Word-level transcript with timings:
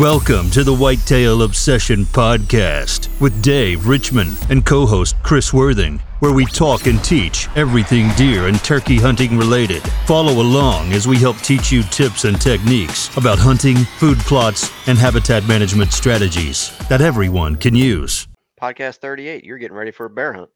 Welcome 0.00 0.48
to 0.52 0.64
the 0.64 0.74
Whitetail 0.74 1.42
Obsession 1.42 2.06
Podcast 2.06 3.10
with 3.20 3.42
Dave 3.42 3.86
Richmond 3.86 4.34
and 4.48 4.64
co 4.64 4.86
host 4.86 5.14
Chris 5.22 5.52
Worthing, 5.52 5.98
where 6.20 6.32
we 6.32 6.46
talk 6.46 6.86
and 6.86 7.04
teach 7.04 7.48
everything 7.54 8.08
deer 8.16 8.46
and 8.46 8.58
turkey 8.64 8.96
hunting 8.96 9.36
related. 9.36 9.82
Follow 10.06 10.40
along 10.40 10.94
as 10.94 11.06
we 11.06 11.18
help 11.18 11.36
teach 11.40 11.70
you 11.70 11.82
tips 11.82 12.24
and 12.24 12.40
techniques 12.40 13.14
about 13.18 13.38
hunting, 13.38 13.76
food 13.76 14.16
plots, 14.20 14.72
and 14.88 14.96
habitat 14.96 15.46
management 15.46 15.92
strategies 15.92 16.74
that 16.88 17.02
everyone 17.02 17.54
can 17.56 17.74
use. 17.74 18.26
Podcast 18.58 19.00
38, 19.00 19.44
you're 19.44 19.58
getting 19.58 19.76
ready 19.76 19.90
for 19.90 20.06
a 20.06 20.10
bear 20.10 20.32
hunt. 20.32 20.50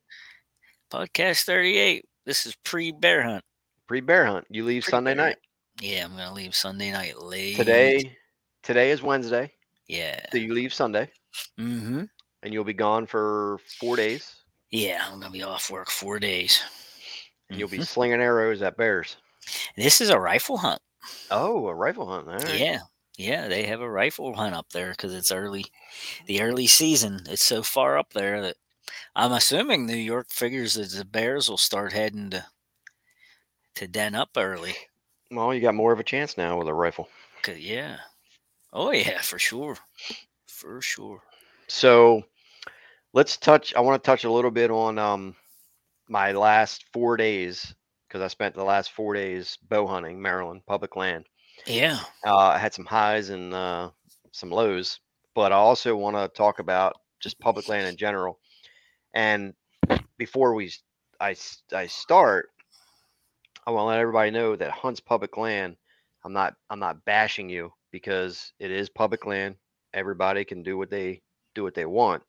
Podcast 0.90 1.44
38. 1.44 2.06
This 2.24 2.46
is 2.46 2.56
pre 2.64 2.92
bear 2.92 3.22
hunt. 3.22 3.44
Pre 3.88 4.00
bear 4.00 4.24
hunt. 4.24 4.46
You 4.48 4.64
leave 4.64 4.86
Sunday 4.86 5.10
Pre-bear 5.12 5.26
night. 5.26 5.36
Yeah, 5.82 6.06
I'm 6.06 6.12
going 6.12 6.28
to 6.28 6.32
leave 6.32 6.54
Sunday 6.54 6.92
night 6.92 7.20
late. 7.20 7.56
Today, 7.56 8.16
today 8.64 8.90
is 8.90 9.02
Wednesday. 9.02 9.52
Yeah. 9.88 10.24
So 10.32 10.38
you 10.38 10.54
leave 10.54 10.72
Sunday 10.74 11.10
Mm-hmm. 11.58 12.04
and 12.42 12.52
you'll 12.54 12.64
be 12.64 12.72
gone 12.72 13.06
for 13.06 13.58
four 13.80 13.96
days. 13.96 14.36
Yeah, 14.70 15.02
I'm 15.06 15.20
going 15.20 15.32
to 15.32 15.38
be 15.38 15.42
off 15.42 15.70
work 15.70 15.90
four 15.90 16.18
days. 16.18 16.62
And 17.50 17.58
you'll 17.58 17.68
be 17.68 17.78
Mhm. 17.78 17.86
slinging 17.86 18.20
arrows 18.20 18.62
at 18.62 18.76
bears. 18.76 19.16
This 19.76 20.00
is 20.00 20.08
a 20.10 20.18
rifle 20.18 20.56
hunt. 20.58 20.80
Oh, 21.30 21.68
a 21.68 21.74
rifle 21.74 22.06
hunt. 22.06 22.26
Right. 22.26 22.58
Yeah. 22.58 22.80
Yeah, 23.16 23.46
they 23.46 23.64
have 23.64 23.80
a 23.80 23.90
rifle 23.90 24.34
hunt 24.34 24.54
up 24.54 24.70
there 24.70 24.90
because 24.90 25.14
it's 25.14 25.30
early, 25.30 25.64
the 26.26 26.40
early 26.42 26.66
season. 26.66 27.20
It's 27.28 27.44
so 27.44 27.62
far 27.62 27.96
up 27.98 28.12
there 28.12 28.40
that 28.42 28.56
I'm 29.14 29.30
assuming 29.32 29.86
New 29.86 29.94
York 29.96 30.30
figures 30.30 30.74
that 30.74 30.90
the 30.90 31.04
Bears 31.04 31.48
will 31.48 31.58
start 31.58 31.92
heading 31.92 32.30
to 32.30 32.46
to 33.76 33.86
den 33.88 34.14
up 34.14 34.30
early. 34.36 34.74
Well, 35.30 35.52
you 35.54 35.60
got 35.60 35.74
more 35.74 35.92
of 35.92 36.00
a 36.00 36.04
chance 36.04 36.36
now 36.36 36.58
with 36.58 36.68
a 36.68 36.74
rifle. 36.74 37.08
yeah. 37.56 37.98
Oh 38.74 38.90
yeah, 38.90 39.20
for 39.20 39.38
sure, 39.38 39.78
for 40.48 40.80
sure. 40.80 41.22
So 41.68 42.24
let's 43.12 43.36
touch. 43.36 43.72
I 43.74 43.80
want 43.80 44.02
to 44.02 44.06
touch 44.06 44.24
a 44.24 44.30
little 44.32 44.50
bit 44.50 44.70
on 44.70 44.98
um 44.98 45.36
my 46.08 46.32
last 46.32 46.84
four 46.92 47.16
days 47.16 47.74
because 48.06 48.20
I 48.20 48.28
spent 48.28 48.54
the 48.54 48.64
last 48.64 48.90
four 48.90 49.14
days 49.14 49.58
bow 49.68 49.86
hunting 49.86 50.20
Maryland 50.20 50.62
public 50.66 50.96
land. 50.96 51.24
Yeah. 51.66 52.00
Uh, 52.26 52.36
I 52.36 52.58
had 52.58 52.74
some 52.74 52.84
highs 52.84 53.30
and 53.30 53.54
uh, 53.54 53.90
some 54.32 54.50
lows, 54.50 55.00
but 55.34 55.52
I 55.52 55.56
also 55.56 55.96
want 55.96 56.16
to 56.16 56.28
talk 56.36 56.58
about 56.58 56.96
just 57.20 57.40
public 57.40 57.68
land 57.68 57.86
in 57.88 57.96
general. 57.96 58.38
And 59.14 59.54
before 60.18 60.54
we, 60.54 60.72
I, 61.20 61.36
I 61.72 61.86
start, 61.86 62.50
I 63.66 63.70
want 63.70 63.84
to 63.84 63.88
let 63.88 64.00
everybody 64.00 64.30
know 64.30 64.56
that 64.56 64.70
hunts 64.70 65.00
public 65.00 65.36
land. 65.36 65.76
I'm 66.24 66.32
not, 66.32 66.54
I'm 66.70 66.80
not 66.80 67.04
bashing 67.04 67.48
you 67.48 67.72
because 67.94 68.52
it 68.58 68.72
is 68.72 68.88
public 68.88 69.24
land. 69.24 69.54
Everybody 69.94 70.44
can 70.44 70.64
do 70.64 70.76
what 70.76 70.90
they 70.90 71.22
do 71.54 71.62
what 71.62 71.74
they 71.74 71.86
want, 71.86 72.24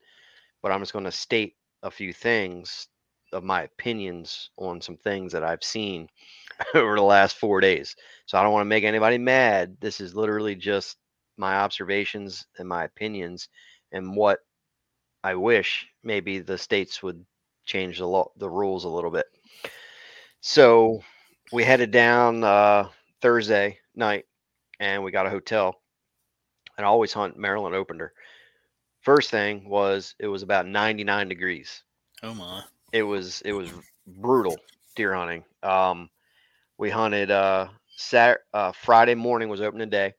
but 0.62 0.70
I'm 0.70 0.78
just 0.78 0.92
going 0.92 1.06
to 1.06 1.10
state 1.10 1.56
a 1.82 1.90
few 1.90 2.12
things 2.12 2.86
of 3.32 3.42
my 3.42 3.62
opinions 3.64 4.50
on 4.58 4.80
some 4.80 4.96
things 4.96 5.32
that 5.32 5.42
I've 5.42 5.64
seen 5.64 6.08
over 6.76 6.94
the 6.94 7.02
last 7.02 7.36
four 7.36 7.60
days. 7.60 7.96
So 8.26 8.38
I 8.38 8.44
don't 8.44 8.52
want 8.52 8.60
to 8.60 8.68
make 8.68 8.84
anybody 8.84 9.18
mad. 9.18 9.76
This 9.80 10.00
is 10.00 10.14
literally 10.14 10.54
just 10.54 10.98
my 11.36 11.56
observations 11.56 12.46
and 12.60 12.68
my 12.68 12.84
opinions 12.84 13.48
and 13.90 14.14
what 14.14 14.38
I 15.24 15.34
wish 15.34 15.88
maybe 16.04 16.38
the 16.38 16.58
states 16.58 17.02
would 17.02 17.26
change 17.64 17.98
the 17.98 18.06
law, 18.06 18.30
the 18.36 18.48
rules 18.48 18.84
a 18.84 18.88
little 18.88 19.10
bit. 19.10 19.26
So 20.42 21.02
we 21.52 21.64
headed 21.64 21.90
down 21.90 22.44
uh, 22.44 22.88
Thursday 23.20 23.80
night 23.96 24.26
and 24.80 25.02
we 25.02 25.10
got 25.10 25.26
a 25.26 25.30
hotel. 25.30 25.80
And 26.76 26.84
I 26.84 26.88
always 26.88 27.12
hunt 27.12 27.38
Maryland 27.38 27.74
Opener. 27.74 28.12
First 29.00 29.30
thing 29.30 29.68
was 29.68 30.14
it 30.18 30.26
was 30.28 30.42
about 30.42 30.66
99 30.66 31.28
degrees 31.28 31.82
Oh 32.22 32.34
my. 32.34 32.64
it 32.92 33.02
was 33.02 33.40
it 33.42 33.52
was 33.52 33.70
brutal 34.06 34.56
deer 34.94 35.14
hunting. 35.14 35.44
Um, 35.62 36.10
we 36.78 36.90
hunted 36.90 37.30
uh, 37.30 37.68
Sat 37.96 38.40
uh, 38.52 38.72
Friday 38.72 39.14
morning 39.14 39.48
was 39.48 39.60
opening 39.60 39.90
day. 39.90 40.14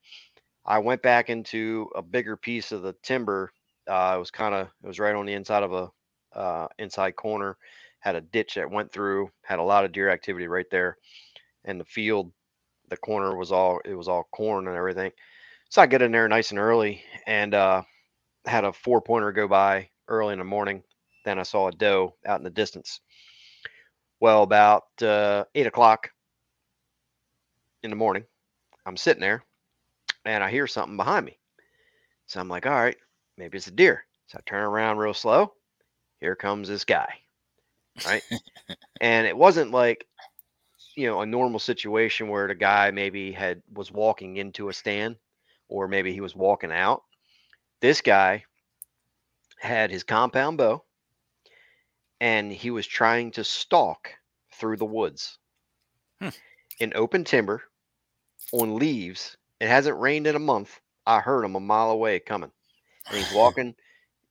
I 0.66 0.80
went 0.80 1.02
back 1.02 1.30
into 1.30 1.90
a 1.96 2.02
bigger 2.02 2.36
piece 2.38 2.72
of 2.72 2.81
the 2.81 2.94
timber. 3.04 3.52
Uh, 3.88 4.14
it 4.16 4.20
was 4.20 4.31
kind 4.31 4.54
of 4.56 4.68
it 4.84 4.88
was 4.88 5.00
right 5.00 5.16
on 5.16 5.26
the 5.26 5.34
inside 5.34 5.64
of 5.64 5.74
a 5.74 5.92
uh, 6.38 6.68
inside 6.80 7.16
corner. 7.16 7.58
Had 8.00 8.16
a 8.16 8.22
ditch 8.22 8.56
that 8.56 8.70
went 8.72 8.92
through. 8.92 9.31
Had 9.44 9.60
a 9.60 9.64
lot 9.64 9.86
of 9.86 9.92
deer 9.92 10.10
activity 10.10 10.48
right 10.48 10.70
there, 10.72 10.98
and 11.66 11.80
the 11.80 11.86
field, 11.86 12.31
the 12.90 12.98
corner 12.98 13.36
was 13.36 13.52
all 13.52 13.80
it 13.86 13.96
was 13.96 14.08
all 14.08 14.28
corn 14.31 14.68
and 14.68 14.78
everything. 14.78 15.12
So 15.70 15.81
I 15.81 15.86
get 15.86 16.02
in 16.02 16.12
there 16.12 16.28
nice 16.28 16.52
and 16.52 16.59
early 16.59 17.03
and 17.25 17.53
uh, 17.53 17.84
had 18.46 18.64
a 18.64 18.74
four 18.74 19.02
pointer 19.02 19.31
go 19.31 19.48
by 19.48 19.90
early 20.08 20.34
in 20.34 20.40
the 20.40 20.46
morning 20.46 20.84
then 21.28 21.40
I 21.40 21.44
saw 21.44 21.68
a 21.68 21.74
doe 21.74 22.16
out 22.25 22.40
in 22.40 22.46
the 22.46 22.50
distance. 22.50 23.02
Well, 24.22 24.44
about 24.44 24.86
uh, 25.02 25.44
eight 25.56 25.68
o'clock 25.68 26.09
in 27.84 27.90
the 27.90 27.98
morning, 27.98 28.24
I'm 28.86 28.96
sitting 28.96 29.19
there 29.19 29.44
and 30.24 30.42
I 30.42 30.50
hear 30.50 30.68
something 30.68 30.96
behind 30.96 31.25
me. 31.25 31.38
So 32.28 32.40
I'm 32.40 32.48
like, 32.48 32.66
all 32.66 32.72
right, 32.72 32.96
maybe 33.38 33.58
it's 33.58 33.68
a 33.68 33.72
deer. 33.72 34.06
So 34.28 34.38
I 34.38 34.42
turn 34.50 34.64
around 34.64 35.00
real 35.00 35.14
slow. 35.14 35.52
Here 36.22 36.36
comes 36.36 36.69
this 36.69 36.86
guy. 36.86 37.14
Right. 38.06 38.24
and 39.02 39.28
it 39.28 39.36
wasn't 39.36 39.72
like, 39.72 40.08
you 40.97 41.08
know, 41.08 41.22
a 41.22 41.28
normal 41.28 41.59
situation 41.59 42.30
where 42.30 42.47
the 42.47 42.56
guy 42.56 42.91
maybe 42.91 43.31
had 43.34 43.63
was 43.74 43.91
walking 43.91 44.38
into 44.38 44.69
a 44.69 44.74
stand 44.74 45.18
or 45.69 45.88
maybe 45.88 46.13
he 46.13 46.22
was 46.22 46.35
walking 46.35 46.74
out. 46.74 47.03
This 47.81 48.02
guy 48.02 48.46
had 49.59 49.91
his 49.91 50.03
compound 50.03 50.57
bow 50.57 50.84
and 52.22 52.52
he 52.53 52.72
was 52.72 52.88
trying 52.88 53.31
to 53.31 53.44
stalk 53.44 54.13
through 54.53 54.78
the 54.78 54.86
woods 54.86 55.40
Hmm. 56.19 56.30
in 56.80 56.94
open 56.96 57.24
timber 57.25 57.63
on 58.52 58.78
leaves. 58.78 59.38
It 59.59 59.68
hasn't 59.69 60.00
rained 60.00 60.28
in 60.28 60.36
a 60.36 60.40
month. 60.40 60.81
I 61.06 61.19
heard 61.22 61.44
him 61.46 61.56
a 61.56 61.62
mile 61.62 61.91
away 61.91 62.19
coming, 62.19 62.52
and 63.09 63.18
he's 63.18 63.31
walking. 63.36 63.75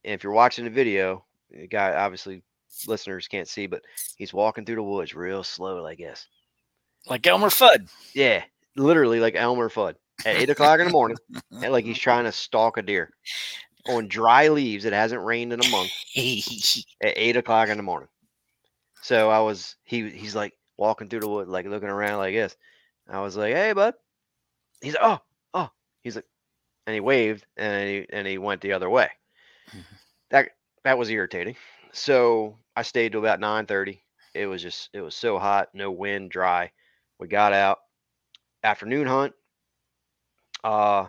and 0.05 0.15
if 0.15 0.25
you're 0.25 0.32
watching 0.32 0.65
the 0.65 0.71
video, 0.71 1.26
the 1.50 1.66
guy 1.69 1.94
obviously 1.94 2.43
listeners 2.87 3.28
can't 3.28 3.49
see, 3.49 3.66
but 3.66 3.84
he's 4.16 4.34
walking 4.34 4.65
through 4.66 4.76
the 4.76 4.84
woods 4.84 5.15
real 5.15 5.44
slow, 5.44 5.87
I 5.87 5.94
guess. 5.97 6.28
Like 7.09 7.27
Elmer 7.27 7.49
Fudd. 7.49 7.89
Yeah, 8.15 8.43
literally 8.77 9.21
like 9.21 9.34
Elmer 9.37 9.69
Fudd 9.69 9.94
at 10.25 10.37
eight 10.37 10.50
o'clock 10.50 10.81
in 10.81 10.87
the 10.87 10.93
morning, 10.93 11.17
and 11.53 11.72
like 11.72 11.84
he's 11.84 11.99
trying 11.99 12.25
to 12.25 12.33
stalk 12.33 12.77
a 12.78 12.83
deer 12.83 13.12
on 13.89 14.09
dry 14.09 14.49
leaves. 14.49 14.84
It 14.84 14.93
hasn't 14.93 15.22
rained 15.22 15.53
in 15.53 15.61
a 15.65 15.69
month 15.69 15.91
at 16.17 17.15
eight 17.17 17.37
o'clock 17.37 17.69
in 17.69 17.77
the 17.77 17.83
morning. 17.83 18.09
So 19.03 19.31
I 19.31 19.41
was 19.41 19.77
he 19.84 20.11
he's 20.11 20.34
like 20.34 20.55
walking 20.77 21.09
through 21.09 21.21
the 21.21 21.28
wood, 21.28 21.49
like 21.49 21.67
looking 21.67 21.89
around 21.89 22.19
like 22.19 22.34
this. 22.34 22.56
I 23.09 23.21
was 23.21 23.37
like, 23.37 23.55
"Hey, 23.55 23.73
bud." 23.73 23.94
He's 24.81 24.94
like, 24.94 25.05
"Oh, 25.05 25.21
oh." 25.55 25.71
He's 26.03 26.17
like, 26.17 26.27
and 26.87 26.94
he 26.94 27.00
waved, 27.00 27.47
and 27.56 27.88
he 27.88 28.06
and 28.11 28.27
he 28.27 28.38
went 28.38 28.61
the 28.61 28.73
other 28.73 28.91
way. 28.91 29.11
That 30.31 30.50
that 30.83 30.99
was 30.99 31.09
irritating. 31.09 31.55
So 31.93 32.59
I 32.75 32.83
stayed 32.83 33.12
till 33.12 33.21
about 33.21 33.38
nine 33.38 33.67
thirty. 33.67 34.03
It 34.34 34.47
was 34.47 34.61
just 34.61 34.91
it 34.93 35.00
was 35.00 35.15
so 35.15 35.38
hot, 35.38 35.69
no 35.73 35.93
wind, 35.93 36.33
dry. 36.33 36.73
We 37.19 37.28
got 37.28 37.53
out 37.53 37.81
afternoon 38.65 39.06
hunt. 39.06 39.34
Uh, 40.65 41.06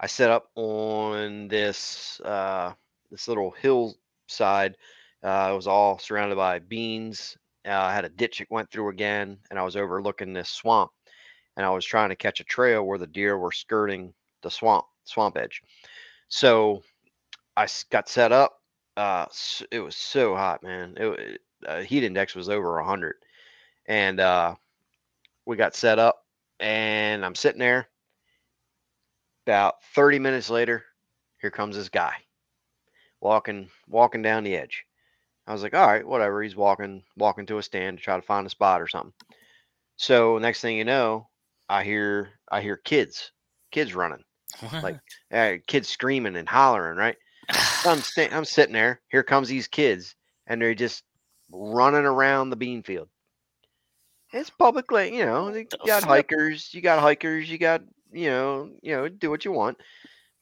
I 0.00 0.06
set 0.08 0.30
up 0.30 0.50
on 0.56 1.48
this 1.48 2.20
uh 2.24 2.74
this 3.10 3.28
little 3.28 3.52
hillside 3.52 4.76
uh, 5.24 5.50
it 5.52 5.56
was 5.56 5.66
all 5.68 5.98
surrounded 5.98 6.36
by 6.36 6.60
beans. 6.60 7.36
Uh, 7.66 7.72
I 7.72 7.94
had 7.94 8.06
a 8.06 8.10
ditch 8.10 8.38
that 8.38 8.50
went 8.50 8.70
through 8.70 8.90
again, 8.90 9.38
and 9.50 9.58
I 9.58 9.64
was 9.64 9.76
overlooking 9.76 10.32
this 10.32 10.48
swamp. 10.50 10.92
And 11.56 11.66
I 11.66 11.70
was 11.70 11.84
trying 11.84 12.10
to 12.10 12.16
catch 12.16 12.40
a 12.40 12.44
trail 12.44 12.84
where 12.84 12.98
the 12.98 13.06
deer 13.06 13.38
were 13.38 13.52
skirting 13.52 14.14
the 14.42 14.50
swamp 14.50 14.86
swamp 15.04 15.36
edge. 15.36 15.62
So 16.28 16.82
I 17.56 17.68
got 17.90 18.08
set 18.08 18.32
up. 18.32 18.58
Uh, 18.96 19.26
it 19.70 19.80
was 19.80 19.96
so 19.96 20.34
hot, 20.36 20.62
man. 20.62 20.94
It, 20.98 21.06
it- 21.20 21.40
uh, 21.66 21.80
heat 21.82 22.04
index 22.04 22.34
was 22.34 22.48
over 22.48 22.78
a 22.78 22.84
hundred, 22.86 23.16
and 23.86 24.20
uh, 24.20 24.54
we 25.46 25.56
got 25.56 25.74
set 25.74 25.98
up. 25.98 26.24
And 26.58 27.24
I'm 27.24 27.34
sitting 27.34 27.58
there. 27.58 27.88
About 29.46 29.82
30 29.94 30.18
minutes 30.18 30.50
later, 30.50 30.84
here 31.40 31.50
comes 31.50 31.74
this 31.74 31.88
guy 31.88 32.14
walking 33.20 33.68
walking 33.88 34.22
down 34.22 34.44
the 34.44 34.56
edge. 34.56 34.84
I 35.46 35.52
was 35.52 35.62
like, 35.62 35.74
all 35.74 35.86
right, 35.86 36.06
whatever. 36.06 36.42
He's 36.42 36.56
walking 36.56 37.02
walking 37.16 37.46
to 37.46 37.58
a 37.58 37.62
stand 37.62 37.98
to 37.98 38.04
try 38.04 38.16
to 38.16 38.22
find 38.22 38.46
a 38.46 38.50
spot 38.50 38.80
or 38.80 38.88
something. 38.88 39.12
So 39.96 40.38
next 40.38 40.60
thing 40.60 40.76
you 40.76 40.84
know, 40.84 41.28
I 41.68 41.84
hear 41.84 42.30
I 42.50 42.60
hear 42.60 42.76
kids, 42.76 43.32
kids 43.70 43.94
running, 43.94 44.24
like 44.82 44.98
uh, 45.32 45.54
kids 45.66 45.88
screaming 45.88 46.36
and 46.36 46.48
hollering. 46.48 46.96
Right? 46.96 47.16
So 47.82 47.90
I'm 47.90 48.02
sta- 48.02 48.30
I'm 48.30 48.44
sitting 48.44 48.74
there. 48.74 49.00
Here 49.08 49.22
comes 49.22 49.48
these 49.48 49.68
kids, 49.68 50.14
and 50.46 50.60
they're 50.60 50.74
just 50.74 51.02
running 51.50 52.04
around 52.04 52.50
the 52.50 52.56
bean 52.56 52.82
field. 52.82 53.08
It's 54.32 54.50
public 54.50 54.90
land, 54.92 55.14
you 55.14 55.24
know. 55.26 55.52
You 55.54 55.66
got 55.84 56.04
hikers, 56.04 56.72
you 56.72 56.80
got 56.80 57.00
hikers, 57.00 57.50
you 57.50 57.58
got 57.58 57.82
you 58.12 58.30
know, 58.30 58.70
you 58.82 58.96
know, 58.96 59.08
do 59.08 59.30
what 59.30 59.44
you 59.44 59.52
want. 59.52 59.78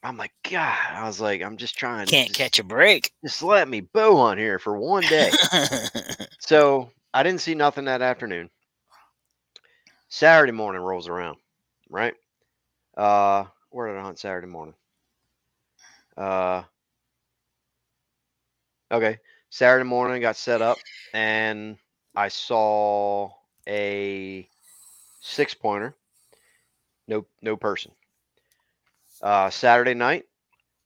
I'm 0.03 0.17
like, 0.17 0.31
God, 0.49 0.77
I 0.91 1.05
was 1.05 1.19
like, 1.19 1.41
I'm 1.41 1.57
just 1.57 1.77
trying 1.77 2.05
to 2.07 2.11
Can't 2.11 2.27
just, 2.27 2.39
catch 2.39 2.59
a 2.59 2.63
break. 2.63 3.11
just 3.23 3.43
let 3.43 3.67
me 3.67 3.81
bow 3.81 4.17
on 4.17 4.37
here 4.37 4.59
for 4.59 4.77
one 4.77 5.03
day. 5.03 5.31
so 6.39 6.91
I 7.13 7.23
didn't 7.23 7.41
see 7.41 7.55
nothing 7.55 7.85
that 7.85 8.01
afternoon. 8.01 8.49
Saturday 10.09 10.51
morning 10.51 10.81
rolls 10.81 11.07
around, 11.07 11.37
right? 11.89 12.13
Uh, 12.95 13.45
where 13.71 13.87
did 13.87 13.99
I 13.99 14.03
hunt 14.03 14.19
Saturday 14.19 14.47
morning? 14.47 14.73
Uh, 16.17 16.63
okay, 18.91 19.19
Saturday 19.49 19.85
morning 19.85 20.21
got 20.21 20.35
set 20.35 20.61
up, 20.61 20.77
and 21.13 21.77
I 22.15 22.29
saw 22.29 23.29
a 23.69 24.49
six 25.21 25.53
pointer. 25.53 25.95
No, 27.07 27.25
no 27.41 27.55
person. 27.55 27.91
Uh, 29.21 29.49
Saturday 29.49 29.93
night, 29.93 30.25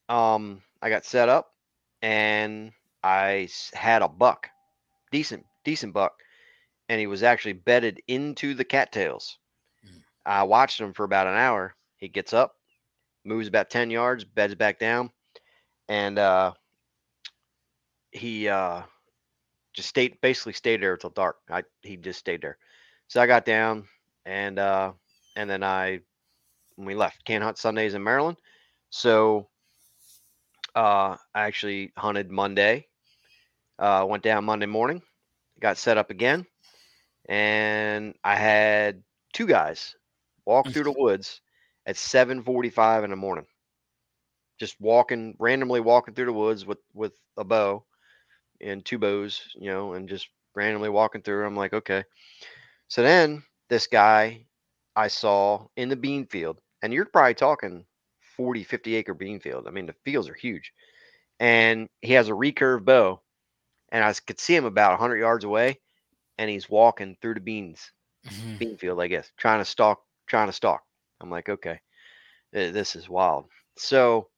um, 0.10 0.62
I 0.82 0.90
got 0.90 1.06
set 1.06 1.30
up, 1.30 1.54
and 2.02 2.72
I 3.04 3.50
had 3.74 4.02
a 4.02 4.08
buck, 4.08 4.50
decent, 5.12 5.46
decent 5.64 5.94
buck, 5.94 6.14
and 6.90 7.00
he 7.00 7.08
was 7.08 7.24
actually 7.24 7.54
bedded 7.54 8.02
into 8.08 8.54
the 8.54 8.64
cattails. 8.66 9.38
Mm. 9.86 10.02
I 10.26 10.44
watched 10.44 10.80
him 10.80 10.94
for 10.94 11.04
about 11.04 11.28
an 11.28 11.36
hour. 11.36 11.76
He 11.98 12.08
gets 12.08 12.34
up, 12.34 12.56
moves 13.24 13.48
about 13.48 13.70
ten 13.70 13.90
yards, 13.92 14.24
beds 14.24 14.56
back 14.56 14.80
down, 14.80 15.12
and 15.88 16.20
uh, 16.20 16.54
he 18.12 18.50
uh, 18.50 18.82
just 19.74 19.90
stayed 19.90 20.20
basically 20.22 20.54
stayed 20.54 20.82
there 20.82 20.94
until 20.94 21.12
dark. 21.12 21.38
I 21.50 21.64
he 21.82 21.98
just 21.98 22.20
stayed 22.20 22.42
there. 22.42 22.58
So 23.08 23.22
I 23.22 23.28
got 23.28 23.46
down 23.46 23.88
and 24.26 24.60
uh, 24.60 24.94
and 25.36 25.50
then 25.50 25.64
I 25.64 26.00
when 26.76 26.88
we 26.88 26.96
left 26.96 27.26
can't 27.26 27.44
hunt 27.44 27.58
Sundays 27.58 27.94
in 27.94 28.04
Maryland. 28.04 28.38
So 28.90 29.50
uh, 30.76 31.18
I 31.34 31.42
actually 31.44 31.92
hunted 31.98 32.32
Monday. 32.32 32.88
Uh, 33.80 34.06
went 34.08 34.24
down 34.24 34.46
Monday 34.46 34.68
morning, 34.68 35.02
got 35.60 35.78
set 35.78 35.98
up 35.98 36.12
again, 36.12 36.46
and 37.28 38.14
I 38.24 38.36
had 38.36 39.04
two 39.34 39.48
guys 39.48 39.96
walk 40.46 40.70
through 40.70 40.84
the 40.86 40.92
woods 40.98 41.42
at 41.86 41.96
7:45 41.98 43.04
in 43.04 43.10
the 43.10 43.16
morning. 43.16 43.46
Just 44.60 44.80
walking 44.80 45.36
randomly 45.40 45.82
walking 45.82 46.14
through 46.14 46.26
the 46.26 46.34
woods 46.34 46.66
with 46.66 46.80
with 46.94 47.14
a 47.38 47.44
bow 47.44 47.84
and 48.62 48.86
two 48.86 48.98
bows, 49.00 49.42
you 49.56 49.70
know, 49.70 49.94
and 49.94 50.08
just 50.10 50.30
randomly 50.56 50.90
walking 50.90 51.22
through. 51.22 51.46
I'm 51.46 51.56
like, 51.56 51.74
okay. 51.74 52.04
So 52.94 53.02
then 53.02 53.44
this 53.70 53.88
guy 53.88 54.46
I 54.96 55.08
saw 55.08 55.66
in 55.76 55.90
the 55.90 55.96
bean 55.96 56.28
field, 56.28 56.62
and 56.84 56.94
you're 56.94 57.08
probably 57.08 57.34
talking 57.34 57.88
40, 58.38 58.64
50 58.64 58.94
acre 58.96 59.16
bean 59.16 59.40
field. 59.40 59.68
I 59.68 59.72
mean, 59.72 59.88
the 59.88 59.96
fields 60.06 60.30
are 60.30 60.36
huge. 60.36 60.72
And 61.40 61.90
he 62.04 62.14
has 62.14 62.30
a 62.30 62.34
recurve 62.34 62.86
bow, 62.86 63.20
and 63.92 64.06
I 64.06 64.14
could 64.14 64.40
see 64.40 64.56
him 64.56 64.66
about 64.66 64.92
100 64.92 65.18
yards 65.18 65.44
away, 65.44 65.80
and 66.38 66.52
he's 66.52 66.70
walking 66.70 67.18
through 67.20 67.36
the 67.36 67.40
beans, 67.42 67.92
Mhm. 68.26 68.60
bean 68.60 68.78
field, 68.78 69.02
I 69.02 69.08
guess, 69.08 69.32
trying 69.38 69.62
to 69.62 69.66
stalk, 69.66 70.06
trying 70.28 70.50
to 70.50 70.54
stalk. 70.54 70.86
I'm 71.20 71.32
like, 71.32 71.50
okay, 71.50 71.82
this 72.52 72.96
is 72.96 73.10
wild. 73.10 73.50
So 73.78 74.30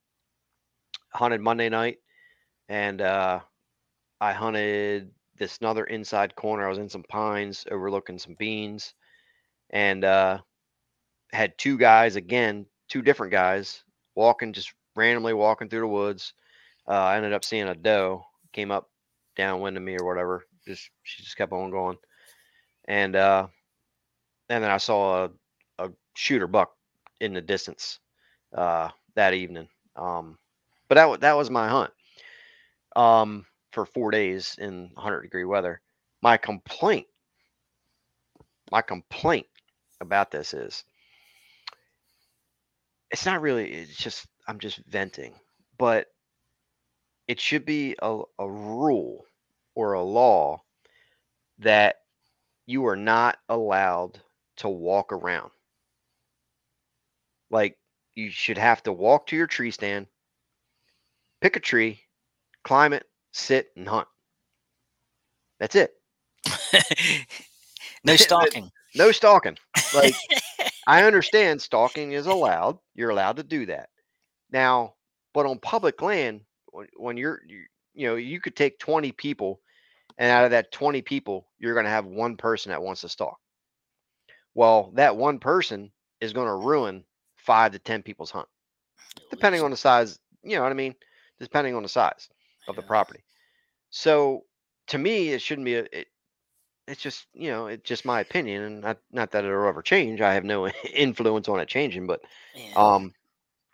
hunted 1.14 1.42
Monday 1.42 1.70
night, 1.70 2.00
and 2.70 3.02
uh, 3.02 3.42
I 4.22 4.34
hunted 4.34 5.15
this 5.38 5.58
another 5.60 5.86
inside 5.86 6.36
corner. 6.36 6.66
I 6.66 6.70
was 6.70 6.78
in 6.78 6.90
some 6.90 7.04
pines 7.04 7.66
overlooking 7.70 8.18
some 8.18 8.36
beans 8.38 8.94
and 9.70 10.04
uh, 10.04 10.40
had 11.32 11.58
two 11.58 11.78
guys 11.78 12.16
again, 12.16 12.66
two 12.88 13.02
different 13.02 13.32
guys 13.32 13.84
walking, 14.16 14.54
just 14.54 14.74
randomly 14.96 15.34
walking 15.34 15.70
through 15.70 15.82
the 15.82 15.88
woods. 15.88 16.34
Uh, 16.88 16.92
I 16.92 17.18
ended 17.18 17.34
up 17.34 17.44
seeing 17.44 17.68
a 17.68 17.76
doe 17.76 18.26
came 18.54 18.72
up 18.72 18.90
downwind 19.36 19.76
of 19.76 19.84
me 19.84 19.98
or 19.98 20.06
whatever. 20.06 20.46
Just 20.66 20.90
she 21.04 21.24
just 21.24 21.38
kept 21.38 21.52
on 21.52 21.70
going, 21.70 21.98
and 22.88 23.16
uh, 23.16 23.48
and 24.50 24.64
then 24.64 24.72
I 24.72 24.78
saw 24.78 25.26
a, 25.26 25.86
a 25.86 25.92
shooter 26.16 26.48
buck 26.48 26.72
in 27.20 27.34
the 27.34 27.42
distance 27.42 28.00
uh, 28.56 28.90
that 29.16 29.34
evening. 29.34 29.68
Um, 29.96 30.38
but 30.88 30.96
that 30.96 31.22
that 31.22 31.38
was 31.38 31.50
my 31.52 31.68
hunt 31.68 31.92
um, 32.96 33.46
for 33.76 33.86
four 33.86 34.10
days 34.10 34.56
in 34.58 34.90
100 34.94 35.22
degree 35.22 35.46
weather. 35.46 35.82
My 36.24 36.38
complaint, 36.38 37.08
my 38.72 38.82
complaint 38.82 39.48
about 40.02 40.32
this 40.32 40.54
is 40.54 40.84
it's 43.12 43.26
not 43.26 43.42
really 43.42 43.72
it's 43.72 43.96
just 43.96 44.28
i'm 44.48 44.60
just 44.60 44.78
venting 44.88 45.34
but 45.78 46.08
it 47.28 47.40
should 47.40 47.66
be 47.66 47.96
a, 48.02 48.22
a 48.40 48.50
rule 48.50 49.26
or 49.74 49.94
a 49.94 50.04
law 50.04 50.62
that 51.60 51.98
you 52.66 52.86
are 52.88 52.96
not 52.96 53.38
allowed 53.48 54.20
to 54.58 54.68
walk 54.68 55.14
around 55.14 55.52
like 57.50 57.78
you 58.16 58.30
should 58.30 58.58
have 58.58 58.82
to 58.84 58.92
walk 58.92 59.28
to 59.28 59.36
your 59.36 59.48
tree 59.48 59.72
stand 59.72 60.08
pick 61.42 61.56
a 61.56 61.60
tree 61.60 62.02
climb 62.64 62.94
it 62.94 63.06
sit 63.36 63.70
and 63.76 63.88
hunt 63.88 64.08
that's 65.60 65.76
it 65.76 65.94
no 68.04 68.16
stalking. 68.16 68.70
no 68.96 69.12
stalking 69.12 69.58
like 69.94 70.16
I 70.88 71.04
understand 71.04 71.62
stalking 71.62 72.12
is 72.12 72.28
allowed. 72.28 72.78
You're 72.94 73.10
allowed 73.10 73.38
to 73.38 73.44
do 73.44 73.66
that. 73.68 73.90
Now, 74.52 74.94
but 75.34 75.46
on 75.46 75.58
public 75.60 76.02
land, 76.02 76.42
when, 76.72 76.88
when 76.98 77.18
you're, 77.18 77.42
you, 77.48 77.64
you 77.94 78.08
know, 78.08 78.16
you 78.16 78.40
could 78.40 78.56
take 78.56 78.78
20 78.80 79.12
people, 79.14 79.62
and 80.18 80.32
out 80.32 80.46
of 80.46 80.52
that 80.52 80.72
20 80.72 81.02
people, 81.02 81.48
you're 81.60 81.74
going 81.74 81.86
to 81.86 81.92
have 81.92 82.06
one 82.06 82.38
person 82.38 82.70
that 82.70 82.82
wants 82.82 83.02
to 83.02 83.10
stalk. 83.10 83.38
Well, 84.54 84.92
that 84.96 85.18
one 85.18 85.40
person 85.40 85.92
is 86.22 86.34
going 86.34 86.48
to 86.48 86.54
ruin 86.54 87.04
five 87.36 87.72
to 87.74 87.80
10 87.80 88.04
people's 88.04 88.32
hunt, 88.32 88.48
depending 89.30 89.62
on 89.62 89.72
the 89.72 89.78
size. 89.78 90.20
You 90.44 90.56
know 90.56 90.64
what 90.64 90.72
I 90.72 90.76
mean? 90.76 90.96
Depending 91.40 91.76
on 91.76 91.84
the 91.84 91.90
size 91.90 92.30
of 92.68 92.76
the 92.76 92.82
property. 92.84 93.25
So, 93.96 94.46
to 94.88 94.98
me, 95.00 95.30
it 95.34 95.42
shouldn't 95.42 95.66
be 95.66 95.76
a. 95.76 95.88
It, 95.92 96.08
it's 96.88 97.02
just 97.02 97.28
you 97.34 97.50
know 97.50 97.68
it's 97.68 97.84
just 97.88 98.06
my 98.06 98.20
opinion 98.22 98.64
and 98.64 98.82
not, 98.82 98.98
not 99.12 99.32
that 99.32 99.46
it'll 99.46 99.68
ever 99.68 99.82
change 99.82 100.22
i 100.22 100.34
have 100.34 100.44
no 100.44 100.68
influence 100.94 101.48
on 101.50 101.60
it 101.60 101.68
changing 101.68 102.08
but 102.08 102.22
Yeah. 102.54 102.76
um 102.76 103.14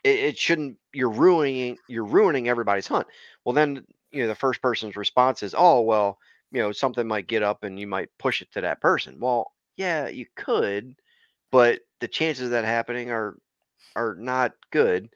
it, 0.03 0.19
it 0.19 0.37
shouldn't 0.37 0.77
you're 0.93 1.09
ruining 1.11 1.77
you're 1.87 2.05
ruining 2.05 2.47
everybody's 2.49 2.87
hunt 2.87 3.07
well 3.45 3.53
then 3.53 3.85
you 4.11 4.21
know 4.23 4.27
the 4.27 4.35
first 4.35 4.61
person's 4.61 4.95
response 4.95 5.43
is 5.43 5.55
oh 5.57 5.81
well 5.81 6.17
you 6.51 6.61
know 6.61 6.71
something 6.71 7.07
might 7.07 7.27
get 7.27 7.43
up 7.43 7.63
and 7.63 7.79
you 7.79 7.87
might 7.87 8.09
push 8.17 8.41
it 8.41 8.51
to 8.53 8.61
that 8.61 8.81
person 8.81 9.19
well 9.19 9.51
yeah 9.77 10.07
you 10.07 10.25
could 10.35 10.95
but 11.51 11.81
the 11.99 12.07
chances 12.07 12.45
of 12.45 12.51
that 12.51 12.65
happening 12.65 13.11
are 13.11 13.37
are 13.95 14.15
not 14.15 14.53
good 14.71 15.09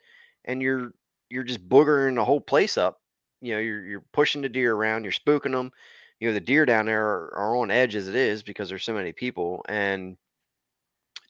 and 0.46 0.62
you're 0.62 0.92
you're 1.30 1.44
just 1.44 1.68
boogering 1.68 2.16
the 2.16 2.26
whole 2.26 2.42
place 2.42 2.78
up 2.78 3.00
you 3.46 3.54
know 3.54 3.60
you're 3.60 3.86
you're 3.86 4.04
pushing 4.12 4.42
the 4.42 4.50
deer 4.50 4.74
around 4.74 5.04
you're 5.04 5.14
spooking 5.14 5.52
them 5.52 5.72
you 6.20 6.28
know 6.28 6.34
the 6.34 6.40
deer 6.40 6.66
down 6.66 6.86
there 6.86 7.06
are, 7.06 7.34
are 7.36 7.58
on 7.58 7.72
edge 7.72 7.96
as 7.96 8.08
it 8.08 8.16
is 8.16 8.44
because 8.44 8.70
there's 8.70 8.84
so 8.84 8.94
many 8.94 9.12
people 9.12 9.64
and 9.70 10.18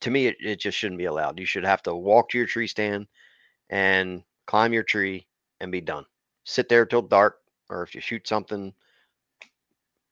to 0.01 0.09
me 0.09 0.27
it, 0.27 0.37
it 0.39 0.59
just 0.59 0.77
shouldn't 0.77 0.99
be 0.99 1.05
allowed 1.05 1.39
you 1.39 1.45
should 1.45 1.65
have 1.65 1.83
to 1.83 1.93
walk 1.93 2.29
to 2.29 2.37
your 2.37 2.47
tree 2.47 2.67
stand 2.67 3.07
and 3.69 4.23
climb 4.45 4.73
your 4.73 4.83
tree 4.83 5.27
and 5.59 5.71
be 5.71 5.81
done. 5.81 6.05
Sit 6.43 6.69
there 6.69 6.85
till 6.85 7.01
dark, 7.01 7.39
or 7.69 7.83
if 7.83 7.95
you 7.95 8.01
shoot 8.01 8.27
something. 8.27 8.73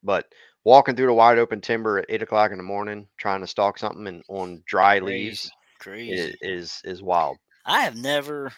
But 0.03 0.27
walking 0.63 0.95
through 0.95 1.07
the 1.07 1.13
wide 1.13 1.37
open 1.37 1.61
timber 1.61 1.99
at 1.99 2.05
eight 2.09 2.21
o'clock 2.21 2.51
in 2.51 2.57
the 2.57 2.63
morning, 2.63 3.07
trying 3.17 3.41
to 3.41 3.47
stalk 3.47 3.77
something 3.77 4.07
and 4.07 4.23
on 4.27 4.63
dry 4.65 4.99
leaves 4.99 5.51
Crazy. 5.79 6.13
is, 6.13 6.27
Crazy. 6.27 6.37
is 6.41 6.81
is 6.83 7.03
wild. 7.03 7.37
I 7.65 7.83
have 7.83 7.95
never 7.95 8.51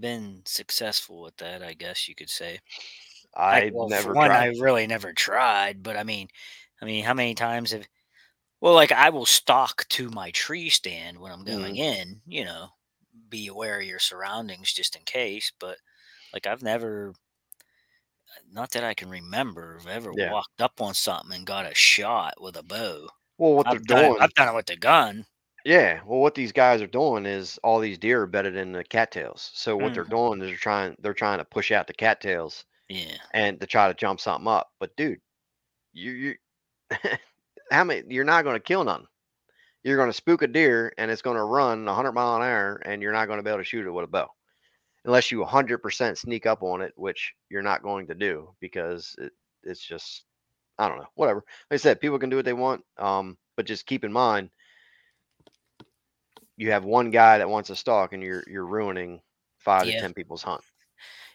been 0.00 0.42
successful 0.46 1.22
with 1.22 1.36
that, 1.38 1.62
I 1.62 1.74
guess 1.74 2.08
you 2.08 2.14
could 2.14 2.30
say. 2.30 2.60
I 3.36 3.70
well, 3.70 3.88
never 3.88 4.16
one, 4.16 4.30
tried. 4.30 4.34
I 4.34 4.46
really 4.46 4.86
never 4.86 5.12
tried, 5.12 5.82
but 5.82 5.96
I 5.96 6.02
mean, 6.04 6.28
I 6.80 6.84
mean, 6.84 7.04
how 7.04 7.14
many 7.14 7.34
times 7.34 7.70
have? 7.72 7.86
Well, 8.60 8.74
like 8.74 8.92
I 8.92 9.10
will 9.10 9.26
stalk 9.26 9.88
to 9.90 10.10
my 10.10 10.30
tree 10.32 10.70
stand 10.70 11.18
when 11.20 11.32
I'm 11.32 11.44
going 11.44 11.76
Mm-hmm. 11.76 11.76
in. 11.76 12.22
You 12.26 12.44
know, 12.46 12.70
be 13.30 13.48
aware 13.48 13.80
of 13.80 13.86
your 13.86 14.00
surroundings 14.00 14.72
just 14.74 14.96
in 14.96 15.04
case. 15.04 15.52
But 15.60 15.78
like 16.34 16.46
I've 16.46 16.62
never, 16.62 17.14
not 18.50 18.70
that 18.70 18.84
I 18.84 18.94
can 18.94 19.08
remember, 19.10 19.78
have 19.78 19.86
ever 19.86 20.12
Yeah. 20.12 20.30
walked 20.30 20.60
up 20.60 20.80
on 20.80 20.94
something 20.94 21.34
and 21.36 21.46
got 21.46 21.70
a 21.70 21.74
shot 21.74 22.40
with 22.40 22.56
a 22.56 22.62
bow. 22.62 23.08
Well, 23.38 23.54
what 23.54 23.68
I've 23.68 23.70
they're 23.70 23.80
done, 23.86 24.12
doing, 24.12 24.20
I've 24.20 24.34
done 24.34 24.48
it 24.48 24.54
with 24.56 24.66
the 24.66 24.76
gun. 24.76 25.26
Yeah. 25.66 26.02
Well, 26.06 26.20
what 26.20 26.34
these 26.34 26.52
guys 26.52 26.82
are 26.82 26.86
doing 26.86 27.26
is 27.26 27.58
all 27.64 27.80
these 27.80 27.98
deer 27.98 28.22
are 28.22 28.26
bedded 28.26 28.56
in 28.56 28.72
the 28.72 28.84
cattails. 28.84 29.50
So 29.54 29.76
what 29.76 29.94
they're 29.94 30.04
Mhm. 30.04 30.10
doing 30.10 30.40
is 30.42 30.48
they're 30.50 30.56
trying 30.58 30.96
they're 31.00 31.14
trying 31.14 31.38
to 31.38 31.44
push 31.44 31.72
out 31.72 31.86
the 31.88 31.94
cattails 31.94 32.64
Yeah, 32.88 33.18
and 33.32 33.60
to 33.60 33.66
try 33.66 33.88
to 33.88 33.94
jump 33.94 34.20
something 34.20 34.48
up. 34.48 34.72
But 34.80 34.96
dude, 34.96 35.20
you 35.92 36.12
you 36.12 36.36
how 37.72 37.84
many 37.84 38.04
you're 38.14 38.24
not 38.24 38.44
going 38.44 38.56
to 38.56 38.60
kill 38.60 38.84
none. 38.84 39.06
You're 39.84 39.96
going 39.98 40.10
to 40.10 40.14
spook 40.14 40.42
a 40.42 40.48
deer 40.48 40.92
and 40.98 41.10
it's 41.10 41.22
going 41.22 41.38
to 41.38 41.44
run 41.44 41.86
100 41.86 42.12
mile 42.12 42.36
an 42.36 42.42
hour 42.42 42.76
and 42.84 43.02
you're 43.02 43.12
not 43.12 43.26
going 43.26 43.38
to 43.38 43.44
be 43.44 43.50
able 43.50 43.60
to 43.60 43.64
shoot 43.64 43.86
it 43.86 43.92
with 43.92 44.04
a 44.06 44.08
bow. 44.08 44.28
unless 45.04 45.30
you 45.30 45.40
100% 45.40 46.18
sneak 46.18 46.46
up 46.46 46.62
on 46.62 46.80
it, 46.82 46.92
which 46.96 47.34
you're 47.48 47.62
not 47.62 47.82
going 47.82 48.06
to 48.08 48.14
do 48.14 48.54
because 48.60 49.14
it, 49.18 49.32
it's 49.62 49.84
just 49.84 50.24
I 50.78 50.88
don't 50.88 50.98
know, 50.98 51.08
whatever. 51.14 51.44
Like 51.70 51.76
I 51.76 51.78
said, 51.78 52.00
people 52.00 52.18
can 52.18 52.30
do 52.30 52.36
what 52.36 52.44
they 52.44 52.52
want, 52.54 52.84
um, 52.98 53.38
but 53.56 53.66
just 53.66 53.86
keep 53.86 54.04
in 54.04 54.12
mind 54.12 54.50
you 56.56 56.70
have 56.72 56.84
one 56.84 57.10
guy 57.10 57.38
that 57.38 57.48
wants 57.50 57.68
to 57.68 57.76
stalk, 57.76 58.12
and 58.12 58.22
you're 58.22 58.44
you're 58.48 58.66
ruining 58.66 59.22
five 59.58 59.86
Yeah. 59.86 59.90
to 59.90 59.94
ten 59.94 60.14
people's 60.14 60.42
hunt. 60.42 60.62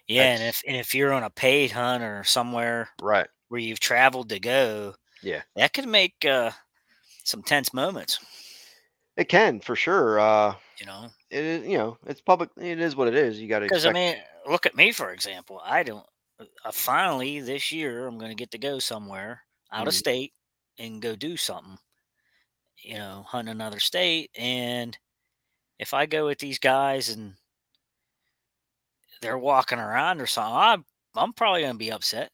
Yeah, 0.07 0.33
and 0.33 0.43
if 0.43 0.61
and 0.67 0.75
if 0.75 0.93
you're 0.95 1.13
on 1.13 1.23
a 1.23 1.29
paid 1.29 1.71
hunt 1.71 2.03
or 2.03 2.23
somewhere 2.23 2.89
Right. 2.99 3.27
where 3.49 3.61
you've 3.61 3.79
traveled 3.79 4.29
to 4.29 4.39
go, 4.39 4.95
Yeah. 5.21 5.43
that 5.55 5.73
could 5.73 5.87
make 5.87 6.25
uh, 6.25 6.51
some 7.25 7.43
tense 7.43 7.73
moments. 7.73 8.19
It 9.15 9.29
can 9.29 9.61
for 9.61 9.75
sure. 9.77 10.19
Uh, 10.19 10.57
You 10.79 10.85
know, 10.85 11.11
it 11.29 11.43
is 11.45 11.67
you 11.67 11.77
know 11.77 11.97
it's 12.05 12.21
public. 12.21 12.49
It 12.57 12.79
is 12.79 12.95
what 12.95 13.07
it 13.07 13.15
is. 13.15 13.39
You 13.41 13.47
got 13.47 13.59
to 13.59 13.69
because 13.69 13.85
I 13.85 13.89
mean, 13.91 14.17
look 14.45 14.65
at 14.65 14.75
me 14.75 14.91
for 14.91 15.11
example. 15.11 15.61
I 15.63 15.83
don't. 15.83 16.05
Uh, 16.65 16.71
finally, 16.71 17.39
this 17.39 17.71
year, 17.71 18.07
I'm 18.07 18.17
going 18.17 18.31
to 18.31 18.35
get 18.35 18.51
to 18.51 18.57
go 18.57 18.79
somewhere 18.79 19.43
out 19.71 19.87
of 19.87 19.93
Mhm. 19.93 19.95
state 19.95 20.33
and 20.77 21.01
go 21.01 21.15
do 21.15 21.37
something. 21.37 21.77
You 22.77 22.95
know, 22.95 23.23
hunt 23.27 23.47
another 23.49 23.79
state, 23.79 24.31
and 24.35 24.97
if 25.81 25.95
I 25.95 26.05
go 26.05 26.27
with 26.27 26.37
these 26.37 26.59
guys 26.59 27.09
and 27.09 27.33
they're 29.21 29.37
walking 29.37 29.79
around 29.79 30.21
or 30.21 30.27
something, 30.27 30.55
I'm 30.55 30.85
I'm 31.15 31.33
probably 31.33 31.61
going 31.61 31.73
to 31.73 31.77
be 31.79 31.91
upset 31.91 32.31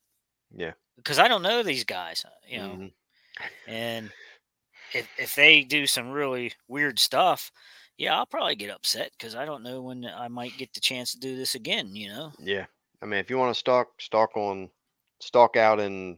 yeah. 0.56 0.74
because 0.98 1.18
I 1.18 1.28
don't 1.28 1.42
know 1.42 1.64
these 1.64 1.84
guys. 1.86 2.24
uh, 2.26 2.30
You 2.48 2.58
know, 2.60 2.70
mhm. 2.70 2.92
and 3.68 4.12
if 4.94 5.08
if 5.18 5.34
they 5.34 5.64
do 5.64 5.88
some 5.88 6.12
really 6.12 6.54
weird 6.68 7.00
stuff, 7.00 7.52
yeah, 7.98 8.18
I'll 8.18 8.26
probably 8.26 8.56
get 8.56 8.70
upset 8.70 9.12
because 9.18 9.34
I 9.34 9.46
don't 9.46 9.64
know 9.64 9.82
when 9.82 10.06
I 10.06 10.28
might 10.28 10.58
get 10.58 10.74
the 10.74 10.80
chance 10.82 11.14
to 11.14 11.20
do 11.20 11.36
this 11.38 11.56
again. 11.56 11.96
You 11.96 12.10
know, 12.10 12.32
Yeah. 12.40 12.66
I 13.02 13.06
mean, 13.06 13.20
if 13.20 13.30
you 13.30 13.38
want 13.38 13.54
to 13.54 13.60
stalk, 13.60 14.02
stalk 14.02 14.36
on, 14.36 14.70
stalk 15.22 15.56
out 15.56 15.80
in 15.80 16.18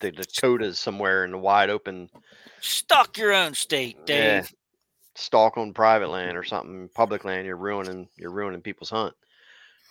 the 0.00 0.10
Dakotas 0.10 0.78
somewhere 0.78 1.24
in 1.24 1.30
the 1.30 1.38
wide 1.38 1.68
open, 1.70 2.10
stock 2.60 3.16
your 3.18 3.32
own 3.34 3.54
state, 3.54 3.96
Yeah. 4.00 4.40
Dave. 4.40 4.54
Stalk 5.16 5.56
on 5.58 5.72
private 5.72 6.08
land 6.10 6.36
or 6.36 6.44
something, 6.44 6.88
public 6.94 7.24
land, 7.24 7.46
you're 7.46 7.56
ruining, 7.56 8.08
you're 8.16 8.30
ruining 8.30 8.60
people's 8.62 8.90
hunt. 8.90 9.14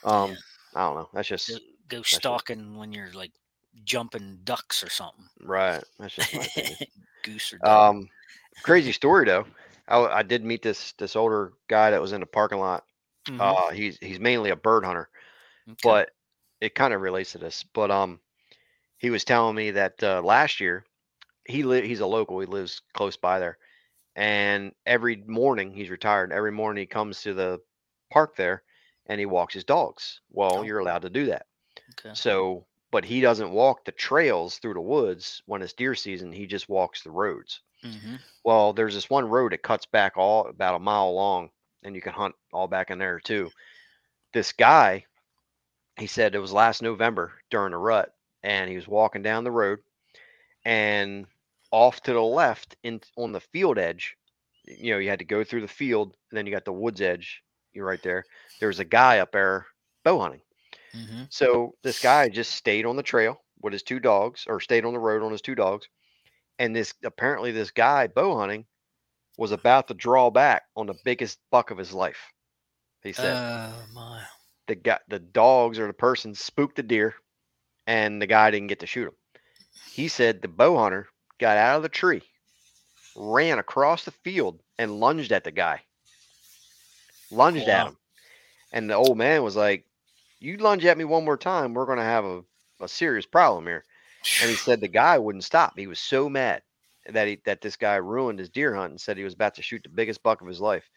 Um, 0.03 0.35
I 0.75 0.81
don't 0.81 0.95
know. 0.95 1.09
That's 1.13 1.27
just 1.27 1.49
Go, 1.49 1.57
go 1.89 1.97
just- 2.03 2.15
stalking 2.15 2.77
when 2.77 2.91
you're 2.93 3.11
like 3.13 3.31
jumping 3.85 4.39
ducks 4.43 4.83
or 4.83 4.89
something, 4.89 5.25
right. 5.41 5.83
That's 5.99 6.15
just 6.15 6.33
goose 7.23 7.53
or 7.53 7.57
duck. 7.59 7.67
Um, 7.89 8.09
crazy 8.63 8.91
story 8.91 9.25
though. 9.25 9.45
I, 9.87 9.99
I 9.99 10.23
did 10.23 10.43
meet 10.43 10.61
this 10.61 10.93
this 10.93 11.15
older 11.15 11.53
guy 11.67 11.91
that 11.91 12.01
was 12.01 12.11
in 12.13 12.19
the 12.21 12.25
parking 12.25 12.59
lot. 12.59 12.83
Mhm, 13.27 13.39
Uh, 13.39 13.71
he's 13.71 13.97
he's 13.99 14.19
mainly 14.19 14.49
a 14.51 14.55
bird 14.55 14.83
hunter, 14.85 15.09
okay. 15.69 15.77
but 15.83 16.09
it 16.61 16.75
kind 16.75 16.93
of 16.93 17.01
relates 17.01 17.31
to 17.33 17.37
this. 17.37 17.63
But 17.73 17.91
um, 17.91 18.19
he 18.97 19.09
was 19.09 19.23
telling 19.23 19.55
me 19.55 19.71
that 19.71 20.01
uh, 20.03 20.21
last 20.21 20.59
year 20.59 20.85
he 21.45 21.63
li- 21.63 21.87
he's 21.87 21.99
a 22.01 22.05
local. 22.07 22.39
He 22.39 22.45
lives 22.47 22.81
close 22.93 23.17
by 23.17 23.39
there, 23.39 23.57
and 24.15 24.73
every 24.85 25.17
morning 25.27 25.73
he's 25.73 25.89
retired. 25.89 26.31
Every 26.31 26.51
morning 26.51 26.81
he 26.81 26.87
comes 26.87 27.21
to 27.23 27.33
the 27.33 27.59
park 28.09 28.35
there, 28.35 28.63
and 29.07 29.19
he 29.19 29.25
walks 29.25 29.53
his 29.53 29.63
dogs. 29.65 30.21
Well, 30.31 30.59
Oh. 30.59 30.63
you're 30.63 30.79
allowed 30.79 31.03
to 31.03 31.09
do 31.09 31.25
that. 31.27 31.45
okay. 31.91 32.13
So, 32.13 32.65
but 32.91 33.05
he 33.05 33.21
doesn't 33.21 33.51
walk 33.51 33.85
the 33.85 33.91
trails 33.91 34.57
through 34.59 34.73
the 34.75 34.81
woods 34.81 35.41
when 35.45 35.61
it's 35.61 35.73
deer 35.73 35.95
season. 35.95 36.31
He 36.31 36.47
just 36.47 36.69
walks 36.69 37.03
the 37.03 37.11
roads. 37.11 37.61
hmm 37.83 38.15
Well, 38.43 38.73
there's 38.73 38.93
this 38.95 39.09
one 39.09 39.27
road 39.29 39.51
that 39.53 39.63
cuts 39.63 39.85
back 39.85 40.17
all 40.17 40.47
about 40.47 40.75
a 40.75 40.79
mile 40.79 41.13
long, 41.13 41.51
and 41.83 41.95
you 41.95 42.01
can 42.01 42.13
hunt 42.13 42.35
all 42.51 42.67
back 42.67 42.89
in 42.91 42.97
there 42.99 43.19
too. 43.19 43.51
This 44.33 44.51
guy, 44.53 45.05
he 45.97 46.07
said 46.07 46.35
it 46.35 46.39
was 46.39 46.53
last 46.53 46.81
November 46.81 47.33
during 47.49 47.71
the 47.71 47.77
rut, 47.77 48.13
and 48.43 48.69
he 48.69 48.75
was 48.75 48.87
walking 48.87 49.21
down 49.23 49.43
the 49.43 49.51
road, 49.51 49.79
and 50.65 51.25
off 51.71 52.01
to 52.03 52.13
the 52.13 52.21
left, 52.21 52.75
in 52.83 53.01
on 53.17 53.31
the 53.31 53.39
field 53.41 53.77
edge, 53.79 54.15
you 54.65 54.91
know, 54.93 54.99
you 54.99 55.09
had 55.09 55.19
to 55.19 55.25
go 55.25 55.43
through 55.43 55.61
the 55.61 55.67
field, 55.67 56.15
and 56.31 56.37
then 56.37 56.45
you 56.45 56.51
got 56.51 56.65
the 56.65 56.73
woods 56.73 57.01
edge. 57.01 57.41
You're 57.73 57.85
right 57.85 58.01
there. 58.03 58.25
There 58.59 58.67
was 58.69 58.79
a 58.79 58.85
guy 58.85 59.19
up 59.19 59.31
there 59.31 59.67
bow 60.03 60.19
hunting. 60.19 60.41
hmm 60.93 61.23
So 61.29 61.75
this 61.83 61.99
guy 61.99 62.29
just 62.29 62.51
stayed 62.53 62.85
on 62.85 62.95
the 62.97 63.03
trail 63.03 63.43
with 63.61 63.73
his 63.73 63.83
two 63.83 63.99
dogs, 63.99 64.45
or 64.47 64.59
stayed 64.59 64.85
on 64.85 64.93
the 64.93 64.99
road 64.99 65.23
on 65.23 65.31
his 65.31 65.41
two 65.41 65.55
dogs. 65.55 65.87
And 66.59 66.75
this 66.75 66.93
apparently 67.03 67.51
this 67.51 67.71
guy 67.71 68.07
bow 68.07 68.37
hunting 68.37 68.67
was 69.37 69.51
about 69.51 69.87
to 69.87 69.93
draw 69.93 70.29
back 70.29 70.63
on 70.75 70.87
the 70.87 70.93
biggest 70.93 71.39
buck 71.51 71.71
of 71.71 71.77
his 71.77 71.93
life. 71.93 72.31
He 73.03 73.13
said 73.13 73.41
Oh 73.41 73.85
my. 73.93 74.25
the 74.67 74.75
guy, 74.75 74.99
the 75.07 75.19
dogs 75.19 75.79
or 75.79 75.87
the 75.87 75.93
person 75.93 76.33
spooked 76.35 76.75
the 76.77 76.83
deer, 76.83 77.15
and 77.87 78.21
the 78.21 78.27
guy 78.27 78.51
didn't 78.51 78.67
get 78.67 78.79
to 78.79 78.87
shoot 78.87 79.07
him. 79.07 79.15
He 79.85 80.07
said 80.07 80.41
the 80.41 80.47
bow 80.47 80.77
hunter 80.77 81.09
got 81.39 81.57
out 81.57 81.77
of 81.77 81.83
the 81.83 81.89
tree, 81.89 82.23
ran 83.15 83.59
across 83.59 84.05
the 84.05 84.11
field, 84.11 84.61
and 84.77 84.99
lunged 84.99 85.31
at 85.31 85.43
the 85.45 85.51
guy. 85.51 85.85
Lunged 87.31 87.67
at 87.69 87.87
him, 87.87 87.97
and 88.71 88.89
the 88.89 88.95
old 88.95 89.17
man 89.17 89.43
was 89.43 89.55
like, 89.55 89.85
"You 90.39 90.57
lunge 90.57 90.85
at 90.85 90.97
me 90.97 91.05
one 91.05 91.25
more 91.25 91.37
time, 91.37 91.73
we're 91.73 91.85
gonna 91.85 92.03
have 92.03 92.25
a, 92.25 92.43
a 92.81 92.87
serious 92.89 93.25
problem 93.25 93.67
here." 93.67 93.85
And 94.39 94.49
he 94.49 94.55
said 94.57 94.81
the 94.81 94.87
guy 94.89 95.17
wouldn't 95.19 95.43
stop. 95.45 95.77
He 95.77 95.87
was 95.87 95.99
so 95.99 96.29
mad 96.29 96.63
that 97.07 97.27
he 97.27 97.37
that 97.45 97.61
this 97.61 97.77
guy 97.77 97.95
ruined 97.97 98.39
his 98.39 98.49
deer 98.49 98.75
hunt 98.75 98.91
and 98.91 99.01
said 99.01 99.17
he 99.17 99.23
was 99.25 99.33
about 99.35 99.55
to 99.55 99.63
shoot 99.63 99.83
the 99.83 99.89
biggest 99.89 100.23
buck 100.23 100.41
of 100.41 100.47
his 100.47 100.61
life. 100.61 100.89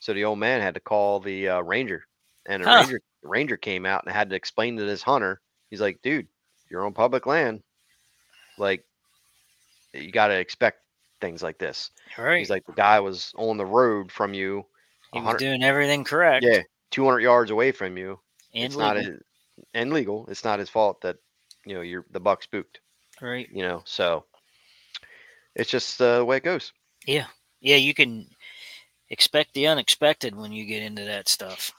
So 0.00 0.14
the 0.14 0.24
old 0.24 0.38
man 0.40 0.62
had 0.62 0.74
to 0.74 0.80
call 0.80 1.20
the 1.20 1.48
uh, 1.50 1.62
ranger, 1.62 2.06
and 2.46 2.62
the 2.62 2.66
Huh. 2.66 2.86
ranger 2.86 3.00
the 3.22 3.28
ranger 3.28 3.56
came 3.58 3.86
out 3.86 4.04
and 4.06 4.12
had 4.14 4.30
to 4.30 4.36
explain 4.36 4.76
to 4.78 4.84
this 4.84 5.02
hunter. 5.02 5.42
He's 5.70 5.80
like, 5.82 6.02
"Dude, 6.02 6.28
you're 6.70 6.86
on 6.86 6.94
public 6.94 7.26
land. 7.26 7.64
Like, 8.58 8.85
you 9.98 10.12
got 10.12 10.28
to 10.28 10.38
expect 10.38 10.80
things 11.20 11.42
like 11.42 11.58
this." 11.58 11.90
right. 12.18 12.38
He's 12.38 12.50
like, 12.50 12.66
"The 12.66 12.72
guy 12.72 13.00
was 13.00 13.32
on 13.36 13.56
the 13.56 13.66
road 13.66 14.10
from 14.12 14.34
you, 14.34 14.66
he 15.12 15.20
was 15.20 15.36
doing 15.36 15.62
everything 15.62 16.04
correct. 16.04 16.44
yeah, 16.44 16.62
200 16.90 17.20
yards 17.20 17.50
away 17.50 17.72
from 17.72 17.96
you. 17.96 18.18
and 18.54 18.64
it's 18.64 18.76
legal. 18.76 18.94
not 18.94 18.96
his, 18.96 19.20
and 19.74 19.92
legal. 19.92 20.26
It's 20.28 20.44
not 20.44 20.58
his 20.58 20.68
fault 20.70 21.00
that 21.02 21.16
you 21.64 21.74
know 21.74 21.80
you're 21.80 22.06
the 22.10 22.20
buck 22.20 22.42
spooked. 22.42 22.80
right. 23.20 23.48
You 23.52 23.62
know, 23.62 23.82
so 23.84 24.24
it's 25.54 25.70
just 25.70 26.00
uh, 26.00 26.18
the 26.18 26.24
way 26.24 26.38
it 26.38 26.44
goes." 26.44 26.72
Yeah, 27.06 27.26
Yeah, 27.60 27.76
you 27.76 27.94
can 27.94 28.26
expect 29.10 29.54
the 29.54 29.68
unexpected 29.68 30.34
when 30.34 30.52
you 30.52 30.64
get 30.66 30.82
into 30.82 31.04
that 31.04 31.28
stuff. 31.28 31.72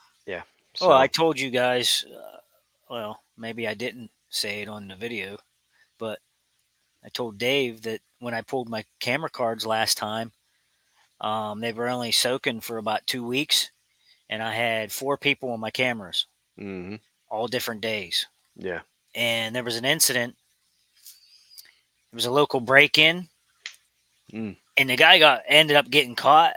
So, 0.78 0.88
Well, 0.88 0.98
I 0.98 1.08
told 1.08 1.40
you 1.40 1.50
guys. 1.50 2.04
Uh, 2.08 2.36
well, 2.88 3.20
maybe 3.36 3.66
I 3.66 3.74
didn't 3.74 4.10
say 4.30 4.62
it 4.62 4.68
on 4.68 4.86
the 4.86 4.94
video, 4.94 5.36
but 5.98 6.20
I 7.04 7.08
told 7.08 7.38
Dave 7.38 7.82
that 7.82 8.00
when 8.20 8.34
I 8.34 8.42
pulled 8.42 8.68
my 8.68 8.84
camera 9.00 9.30
cards 9.30 9.64
last 9.66 9.96
time, 9.96 10.32
um, 11.20 11.60
they 11.60 11.72
were 11.72 11.88
only 11.88 12.12
soaking 12.12 12.60
for 12.60 12.78
about 12.78 13.06
two 13.06 13.24
weeks, 13.26 13.70
and 14.28 14.42
I 14.42 14.52
had 14.54 14.92
four 14.92 15.16
people 15.16 15.50
on 15.50 15.60
my 15.60 15.70
cameras, 15.70 16.26
mhm, 16.58 17.00
all 17.28 17.48
different 17.48 17.80
days. 17.80 18.26
yeah, 18.56 18.80
And 19.14 19.54
there 19.54 19.64
was 19.64 19.76
an 19.76 19.84
incident. 19.84 20.36
It 22.12 22.14
was 22.14 22.26
a 22.26 22.30
local 22.30 22.60
break-in, 22.60 23.28
Mm. 24.32 24.56
and 24.76 24.90
the 24.90 24.96
guy 24.96 25.18
got 25.18 25.42
ended 25.46 25.76
up 25.76 25.88
getting 25.90 26.14
caught. 26.14 26.56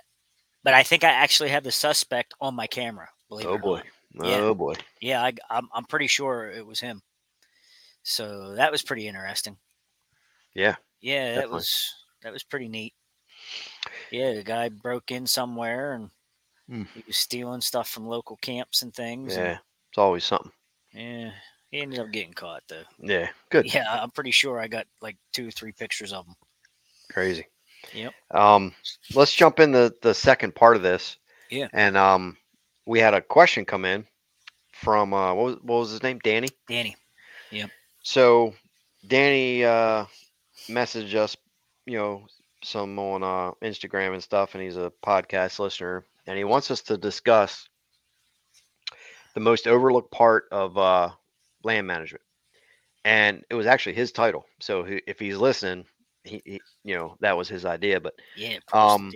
But 0.63 0.74
I 0.75 0.84
think 0.84 1.03
I 1.03 1.10
actually 1.10 1.50
have 1.50 1.63
the 1.63 1.72
suspect 1.72 2.34
on 2.39 2.53
my 2.53 2.68
camera. 2.68 3.10
Believe 3.30 3.48
it 3.48 3.50
oh 3.50 3.56
or 3.56 3.60
boy, 3.60 3.82
not. 4.13 4.27
Yeah. 4.27 4.38
oh 4.38 4.53
boy, 4.53 4.75
Yeah, 5.00 5.24
I, 5.24 5.34
I'm 5.50 5.70
I'm 5.74 5.86
pretty 5.86 6.08
sure 6.08 6.50
it 6.51 6.65
was 6.65 6.80
him. 6.80 7.01
So 8.03 8.53
that 8.56 8.72
was 8.72 8.82
pretty 8.84 9.08
interesting. 9.08 9.58
yeah, 10.53 10.75
Yeah, 11.01 11.29
that 11.29 11.36
Definitely. 11.36 11.55
was 11.55 11.93
that 12.24 12.34
was 12.34 12.43
pretty 12.43 12.67
neat. 12.67 12.93
Yeah, 14.12 14.34
the 14.34 14.43
guy 14.43 14.70
broke 14.70 15.12
in 15.12 15.25
somewhere 15.27 15.93
and 15.93 16.10
Hmm. 16.67 16.84
he 16.93 17.03
was 17.08 17.17
stealing 17.17 17.60
stuff 17.62 17.89
from 17.89 18.08
local 18.08 18.38
camps 18.38 18.81
and 18.81 18.93
things. 18.93 19.36
and- 19.36 19.46
yeah. 19.46 19.58
It's 19.89 19.98
always 19.98 20.24
something. 20.24 20.51
yeah, 20.93 21.31
he 21.70 21.81
ended 21.81 22.00
up 22.00 22.12
getting 22.12 22.34
caught 22.34 22.63
though. 22.70 22.84
Yeah, 23.00 23.29
good, 23.50 23.74
Yeah, 23.74 24.01
I'm 24.01 24.12
pretty 24.12 24.31
sure 24.31 24.60
I 24.60 24.67
got 24.67 24.88
like 25.01 25.17
two 25.34 25.48
or 25.48 25.51
three 25.51 25.72
pictures 25.74 26.13
of 26.13 26.25
him. 26.27 26.36
crazy. 27.12 27.46
Yep. 27.93 28.13
Um, 28.29 28.74
let's 29.15 29.34
jump 29.34 29.60
in 29.60 29.72
the 29.72 29.93
the 30.01 30.13
second 30.13 30.55
part 30.55 30.75
of 30.77 30.84
this. 30.84 31.17
Yeah. 31.50 31.67
and 31.74 31.98
um, 31.98 32.38
we 32.86 33.00
had 33.00 33.13
a 33.13 33.22
question 33.22 33.65
come 33.65 33.84
in 33.84 34.08
from 34.72 35.13
uh, 35.13 35.34
what 35.34 35.43
was 35.46 35.55
what 35.63 35.75
was 35.79 35.91
his 35.91 36.03
name? 36.03 36.20
Danny. 36.24 36.48
Danny. 36.70 36.96
Yep. 37.50 37.70
So 38.03 38.53
Danny 39.08 39.65
uh 39.65 40.05
messaged 40.70 41.15
us, 41.15 41.36
you 41.86 41.98
know, 41.98 42.27
some 42.63 42.98
on 43.00 43.24
uh 43.24 43.51
Instagram 43.62 44.13
and 44.13 44.24
stuff, 44.24 44.53
and 44.56 44.63
he's 44.63 44.77
a 44.77 44.91
podcast 45.03 45.60
listener, 45.60 46.06
and 46.27 46.38
he 46.38 46.44
wants 46.44 46.72
us 46.72 46.82
to 46.84 46.98
discuss 46.98 47.68
the 49.34 49.39
most 49.41 49.68
overlooked 49.68 50.12
part 50.12 50.46
of 50.51 50.77
uh 50.77 51.10
land 51.63 51.88
management. 51.88 52.24
And 53.06 53.44
it 53.50 53.56
was 53.56 53.65
actually 53.65 53.96
his 53.96 54.12
title. 54.12 54.46
So 54.60 54.84
he, 54.84 55.01
if 55.08 55.20
he's 55.20 55.38
listening, 55.38 55.86
he, 56.24 56.41
he 56.46 56.62
you 56.84 56.96
know, 56.96 57.15
that 57.22 57.38
was 57.38 57.48
his 57.50 57.65
idea. 57.65 58.00
But 58.00 58.13
Yeah. 58.36 58.60
Um, 58.72 59.15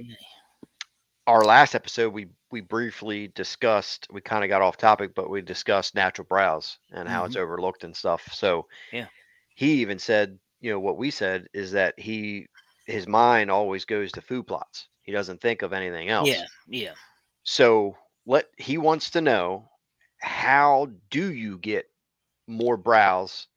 our 1.27 1.43
last 1.43 1.75
episode 1.75 2.13
we 2.13 2.27
we 2.51 2.61
briefly 2.61 3.27
discussed. 3.27 4.07
We 4.11 4.21
kind 4.21 4.43
of 4.43 4.49
got 4.49 4.61
off 4.61 4.77
topic, 4.77 5.13
but 5.15 5.29
we 5.29 5.41
discussed 5.41 5.95
natural 5.95 6.25
browse 6.27 6.77
and 6.91 7.07
how 7.07 7.25
it's 7.25 7.35
overlooked 7.35 7.83
and 7.83 7.95
stuff. 7.95 8.27
So 8.33 8.67
Yeah. 8.91 9.07
he 9.55 9.81
even 9.81 9.99
said, 9.99 10.39
you 10.61 10.71
know, 10.71 10.79
what 10.79 10.97
we 10.97 11.11
said 11.11 11.47
is 11.53 11.71
that 11.73 11.99
he 11.99 12.47
his 12.85 13.07
mind 13.07 13.51
always 13.51 13.85
goes 13.85 14.13
to 14.13 14.21
food 14.21 14.47
plots. 14.47 14.87
He 15.03 15.11
doesn't 15.11 15.41
think 15.41 15.61
of 15.61 15.73
anything 15.73 16.09
else. 16.09 16.35
Yeah. 16.35 16.47
Yeah. 16.67 16.95
So 17.43 17.97
let 18.25 18.49
he 18.57 18.77
wants 18.77 19.11
to 19.11 19.21
know 19.21 19.69
how 20.21 20.87
do 21.09 21.31
you 21.33 21.57
get 21.59 21.85
more 22.47 22.77
browse? 22.77 23.47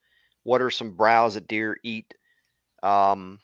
What 0.43 0.61
are 0.61 0.71
some 0.71 0.95
browse 0.95 1.35
that 1.35 1.47
deer 1.47 1.77
eat? 1.83 2.13
Um, 2.83 3.41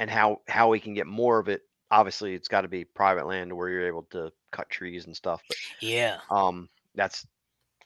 and 0.00 0.10
how 0.10 0.42
how 0.48 0.70
we 0.70 0.80
can 0.80 0.94
get 0.94 1.06
more 1.06 1.38
of 1.38 1.48
it. 1.48 1.62
Obviously, 1.90 2.34
it's 2.34 2.48
got 2.48 2.62
to 2.62 2.68
be 2.68 2.84
private 2.84 3.26
land 3.26 3.52
where 3.56 3.68
you're 3.70 3.88
able 3.88 4.04
to 4.12 4.32
cut 4.52 4.70
trees 4.70 5.06
and 5.06 5.16
stuff. 5.16 5.44
But 5.48 5.58
Yeah. 5.80 6.20
um, 6.30 6.68
that's 6.94 7.26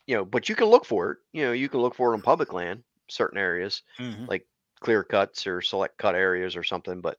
you 0.07 0.17
know, 0.17 0.25
but 0.25 0.49
you 0.49 0.55
can 0.55 0.67
look 0.69 0.85
for 0.85 1.13
it. 1.13 1.19
You 1.33 1.45
know, 1.47 1.53
you 1.53 1.69
can 1.69 1.81
look 1.81 1.95
for 1.95 2.13
it 2.13 2.17
on 2.17 2.23
public 2.23 2.53
land, 2.53 2.85
certain 3.11 3.39
areas 3.39 3.83
Mhm. 3.99 4.29
like 4.29 4.47
clear 4.81 5.05
cuts 5.05 5.47
or 5.47 5.61
select 5.63 5.99
cut 5.99 6.15
areas 6.15 6.57
or 6.57 6.65
something. 6.65 7.01
But 7.01 7.19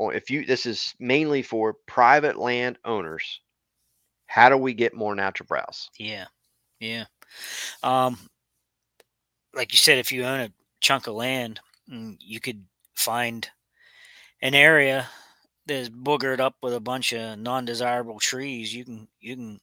if 0.00 0.30
you 0.30 0.44
this 0.46 0.66
is 0.66 0.94
mainly 0.98 1.42
for 1.42 1.74
private 1.86 2.38
land 2.38 2.78
owners. 2.84 3.40
How 4.26 4.48
do 4.48 4.56
we 4.56 4.74
get 4.74 4.94
more 4.94 5.14
natural 5.14 5.46
browse? 5.46 5.90
Yeah. 5.98 6.26
Yeah. 6.80 7.04
Um, 7.82 8.18
like 9.54 9.72
you 9.72 9.78
said, 9.78 9.98
if 9.98 10.12
you 10.12 10.24
own 10.24 10.40
a 10.40 10.52
chunk 10.80 11.06
of 11.06 11.14
land, 11.14 11.60
mm, 11.90 12.16
you 12.20 12.40
could 12.40 12.64
find 12.94 13.48
an 14.42 14.54
area 14.54 15.08
that's 15.66 15.88
boogered 15.88 16.40
up 16.40 16.56
with 16.62 16.74
a 16.74 16.80
bunch 16.80 17.12
of 17.12 17.38
non-desirable 17.38 18.20
trees. 18.20 18.74
You 18.74 18.84
can 18.84 19.08
you 19.20 19.36
can 19.36 19.60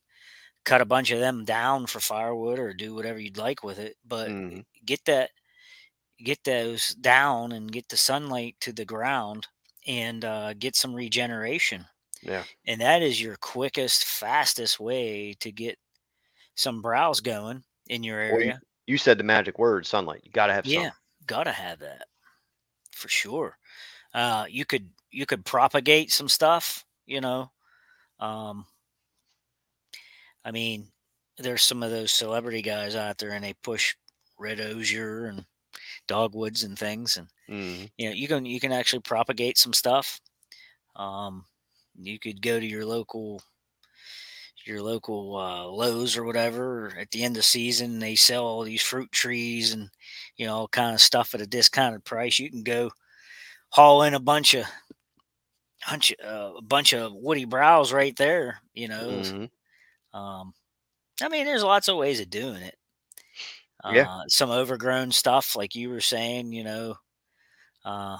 cut 0.66 0.82
a 0.82 0.86
bunch 0.86 1.12
of 1.12 1.20
them 1.20 1.46
down 1.46 1.88
for 1.88 2.00
firewood 2.00 2.60
or 2.60 2.74
do 2.74 2.96
whatever 2.96 3.20
you'd 3.20 3.38
like 3.38 3.64
with 3.64 3.80
it. 3.80 3.98
But 4.06 4.34
Mhm. 4.34 4.66
get 4.86 5.04
that 5.06 5.32
get 6.24 6.44
those 6.44 6.90
down 6.96 7.52
and 7.52 7.72
get 7.72 7.90
the 7.90 7.98
sunlight 7.98 8.56
to 8.62 8.74
the 8.74 8.86
ground 8.86 9.48
and 9.88 10.24
uh, 10.26 10.54
get 10.54 10.76
some 10.76 10.94
regeneration. 10.94 11.86
Yeah. 12.22 12.46
And 12.68 12.82
that 12.82 13.02
is 13.02 13.22
your 13.22 13.36
quickest, 13.38 14.06
fastest 14.06 14.80
way 14.80 15.34
to 15.40 15.52
get 15.52 15.78
some 16.56 16.82
browse 16.82 17.20
going 17.22 17.64
in 17.88 18.04
your 18.04 18.20
Well, 18.28 18.42
you, 18.42 18.54
area. 18.54 18.62
you 18.88 18.98
said 18.98 19.18
the 19.18 19.24
magic 19.24 19.60
word, 19.60 19.86
sunlight. 19.86 20.22
You 20.24 20.32
got 20.32 20.48
to 20.48 20.54
have 20.54 20.66
Yeah, 20.66 20.84
sun. 20.84 20.92
gotta 21.28 21.52
have 21.52 21.80
that 21.80 22.08
for 22.92 23.08
sure. 23.10 23.58
Uh, 24.14 24.46
you 24.50 24.66
could 24.66 24.90
you 25.12 25.26
could 25.26 25.46
propagate 25.46 26.12
some 26.12 26.30
stuff, 26.30 26.86
you 27.06 27.22
know. 27.22 27.52
Um, 28.20 28.66
I 30.46 30.52
mean, 30.52 30.92
there's 31.38 31.64
some 31.64 31.84
of 31.84 31.92
those 31.92 32.12
celebrity 32.12 32.62
guys 32.62 32.96
out 32.96 33.18
there, 33.18 33.32
and 33.32 33.44
they 33.44 33.54
push 33.54 33.96
red 34.38 34.60
osier 34.60 35.26
and 35.26 35.46
dogwoods 36.12 36.64
and 36.64 36.78
things, 36.78 37.18
and 37.18 37.28
Mhm. 37.48 37.92
you 37.98 38.08
know 38.10 38.16
you 38.16 38.28
can 38.28 38.46
you 38.46 38.60
can 38.60 38.72
actually 38.74 39.02
propagate 39.02 39.58
some 39.58 39.74
stuff. 39.74 40.22
Um, 40.96 41.46
you 41.96 42.20
could 42.20 42.42
go 42.42 42.60
to 42.60 42.66
your 42.68 42.86
local 42.86 43.42
your 44.66 44.82
local 44.82 45.36
uh, 45.38 45.66
Lowe's 45.66 46.18
or 46.18 46.24
whatever 46.24 46.94
at 47.00 47.12
the 47.12 47.24
end 47.24 47.38
of 47.38 47.46
season. 47.46 48.00
They 48.00 48.16
sell 48.16 48.46
all 48.46 48.64
these 48.64 48.82
fruit 48.82 49.12
trees 49.12 49.74
and 49.74 49.90
you 50.38 50.46
know 50.46 50.56
all 50.56 50.68
kind 50.68 50.94
of 50.94 51.02
stuff 51.02 51.34
at 51.34 51.42
a 51.42 51.48
discounted 51.48 52.04
price. 52.06 52.40
You 52.40 52.50
can 52.50 52.64
go 52.64 52.92
haul 53.72 54.04
in 54.04 54.14
a 54.16 54.20
bunch 54.20 54.54
of 54.54 54.66
bunch 55.90 56.14
uh, 56.24 56.54
a 56.58 56.62
bunch 56.62 56.94
of 56.94 57.14
woody 57.14 57.46
browse 57.46 57.92
right 57.94 58.16
there. 58.16 58.62
You 58.74 58.88
know, 58.88 59.24
Mhm. 59.24 59.50
um, 60.14 60.54
I 61.22 61.30
mean, 61.30 61.46
there's 61.46 61.64
lots 61.64 61.90
of 61.90 61.98
ways 61.98 62.22
of 62.22 62.30
doing 62.30 62.64
it. 62.64 62.76
Uh, 63.84 63.92
Yeah. 63.94 64.08
some 64.28 64.52
overgrown 64.52 65.12
stuff, 65.12 65.56
like 65.56 65.76
you 65.76 65.90
were 65.90 66.02
saying, 66.02 66.54
you 66.54 66.64
know. 66.64 66.96
Uh, 67.86 68.20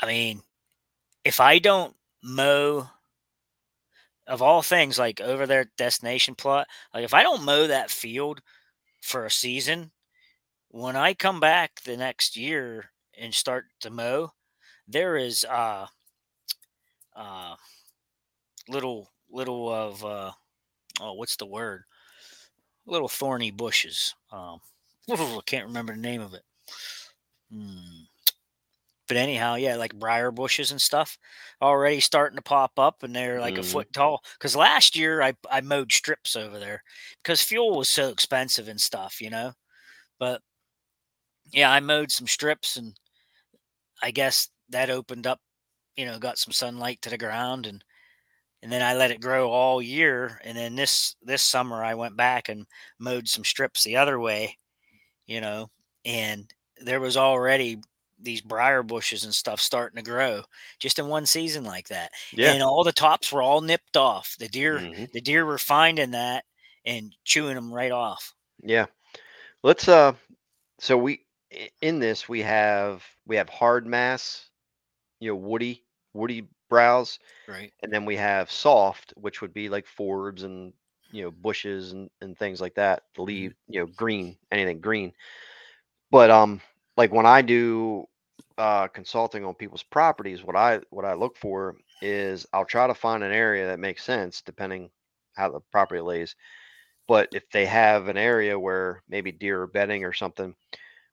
I 0.00 0.06
mean, 0.06 0.42
if 1.24 1.40
I 1.40 1.58
don't 1.58 1.96
mow, 2.22 2.88
of 4.26 4.40
all 4.42 4.62
things, 4.62 4.98
like 4.98 5.20
over 5.20 5.46
there 5.46 5.62
at 5.62 5.76
Destination 5.76 6.34
Plot, 6.34 6.66
like 6.94 7.04
if 7.04 7.14
I 7.14 7.22
don't 7.22 7.42
mow 7.44 7.66
that 7.66 7.90
field 7.90 8.40
for 9.02 9.24
a 9.26 9.30
season, 9.30 9.92
when 10.68 10.96
I 10.96 11.14
come 11.14 11.40
back 11.40 11.82
the 11.82 11.96
next 11.96 12.36
year 12.36 12.90
and 13.18 13.34
start 13.34 13.66
to 13.80 13.90
mow, 13.90 14.32
there 14.88 15.16
is 15.16 15.44
uh 15.44 15.86
uh 17.16 17.56
little 18.68 19.10
little 19.30 19.72
of 19.72 20.04
uh 20.04 20.32
oh 21.00 21.12
what's 21.14 21.36
the 21.36 21.46
word? 21.46 21.84
Little 22.86 23.08
thorny 23.08 23.50
bushes. 23.50 24.14
Um 24.30 24.60
I 25.10 25.40
can't 25.46 25.66
remember 25.66 25.94
the 25.94 26.00
name 26.00 26.20
of 26.20 26.32
it. 26.34 26.44
Hmm. 27.50 28.08
But 29.08 29.16
anyhow, 29.16 29.56
yeah, 29.56 29.76
like 29.76 29.94
briar 29.98 30.30
bushes 30.30 30.70
and 30.70 30.80
stuff 30.80 31.18
already 31.60 32.00
starting 32.00 32.36
to 32.36 32.42
pop 32.42 32.78
up 32.78 33.02
and 33.02 33.14
they're 33.14 33.40
like 33.40 33.58
a 33.58 33.62
Mhm. 33.62 33.62
foot 33.62 33.92
tall. 33.92 34.22
Cause 34.38 34.56
last 34.56 34.96
year 34.96 35.20
I, 35.22 35.34
I 35.50 35.60
mowed 35.60 35.92
strips 35.92 36.34
over 36.36 36.58
there 36.58 36.82
because 37.22 37.42
fuel 37.42 37.76
was 37.76 37.88
so 37.90 38.08
expensive 38.10 38.68
and 38.68 38.80
stuff, 38.80 39.20
you 39.20 39.28
know. 39.30 39.52
But 40.18 40.42
yeah, 41.52 41.70
I 41.70 41.80
mowed 41.80 42.10
some 42.10 42.26
strips 42.26 42.76
and 42.76 42.98
I 44.02 44.10
guess 44.10 44.48
that 44.68 44.90
opened 44.90 45.26
up, 45.26 45.40
you 45.96 46.06
know, 46.06 46.18
got 46.18 46.38
some 46.38 46.52
sunlight 46.52 47.02
to 47.02 47.10
the 47.10 47.18
ground 47.18 47.66
and 47.66 47.84
and 48.62 48.70
then 48.70 48.82
I 48.82 48.94
let 48.94 49.10
it 49.10 49.20
grow 49.20 49.50
all 49.50 49.82
year. 49.82 50.40
And 50.44 50.56
then 50.56 50.76
this 50.76 51.16
this 51.22 51.42
summer 51.42 51.84
I 51.84 51.94
went 51.94 52.16
back 52.16 52.48
and 52.48 52.66
mowed 52.98 53.28
some 53.28 53.44
strips 53.44 53.84
the 53.84 53.96
other 53.96 54.18
way, 54.20 54.56
you 55.26 55.40
know, 55.40 55.70
and 56.04 56.52
there 56.80 57.00
was 57.00 57.16
already 57.16 57.78
these 58.20 58.40
briar 58.40 58.84
bushes 58.84 59.24
and 59.24 59.34
stuff 59.34 59.60
starting 59.60 59.96
to 59.96 60.08
grow 60.08 60.42
just 60.78 61.00
in 61.00 61.08
one 61.08 61.26
season 61.26 61.64
like 61.64 61.88
that. 61.88 62.12
Yeah. 62.32 62.52
And 62.52 62.62
all 62.62 62.84
the 62.84 62.92
tops 62.92 63.32
were 63.32 63.42
all 63.42 63.60
nipped 63.60 63.96
off. 63.96 64.36
The 64.38 64.48
deer 64.48 64.78
Mhm. 64.78 65.10
the 65.12 65.20
deer 65.20 65.44
were 65.44 65.58
finding 65.58 66.12
that 66.12 66.44
and 66.84 67.14
chewing 67.24 67.56
them 67.56 67.72
right 67.72 67.90
off. 67.92 68.32
Yeah. 68.62 68.86
Let's 69.62 69.88
uh 69.88 70.14
so 70.78 70.96
we 70.96 71.26
in 71.80 71.98
this 71.98 72.28
we 72.28 72.40
have 72.42 73.04
we 73.26 73.36
have 73.36 73.48
hard 73.48 73.86
mass, 73.86 74.48
you 75.20 75.30
know, 75.30 75.36
woody, 75.36 75.84
woody 76.12 76.48
browse, 76.72 77.20
Right. 77.48 77.72
and 77.82 77.92
then 77.92 78.06
we 78.06 78.16
have 78.16 78.50
soft, 78.50 79.14
which 79.16 79.42
would 79.42 79.54
be 79.54 79.68
like 79.70 79.86
forbs 79.86 80.44
and 80.44 80.72
you 81.12 81.22
know, 81.24 81.30
bushes 81.30 81.92
and, 81.92 82.10
and 82.22 82.38
things 82.38 82.60
like 82.60 82.74
that. 82.76 83.02
The 83.16 83.22
leaf, 83.22 83.52
you 83.68 83.80
know, 83.80 83.86
green, 83.96 84.36
anything 84.52 84.80
green. 84.80 85.12
But 86.10 86.30
um 86.30 86.60
like 86.96 87.12
when 87.12 87.26
I 87.26 87.42
do 87.42 88.06
uh 88.58 88.88
consulting 88.88 89.44
on 89.44 89.54
people's 89.54 89.82
properties, 89.84 90.44
what 90.44 90.56
I 90.56 90.80
what 90.90 91.04
I 91.04 91.14
look 91.14 91.36
for 91.36 91.76
is 92.00 92.46
I'll 92.52 92.64
try 92.66 92.86
to 92.88 92.94
find 92.94 93.22
an 93.24 93.32
area 93.32 93.68
that 93.68 93.80
makes 93.80 94.04
sense 94.04 94.42
depending 94.42 94.90
how 95.36 95.50
the 95.50 95.60
property 95.72 96.00
lays. 96.00 96.36
But 97.08 97.28
if 97.32 97.44
they 97.52 97.66
have 97.66 98.08
an 98.08 98.16
area 98.18 98.58
where 98.58 99.02
maybe 99.08 99.32
deer 99.32 99.62
are 99.62 99.66
bedding 99.66 100.04
or 100.04 100.12
something, 100.12 100.54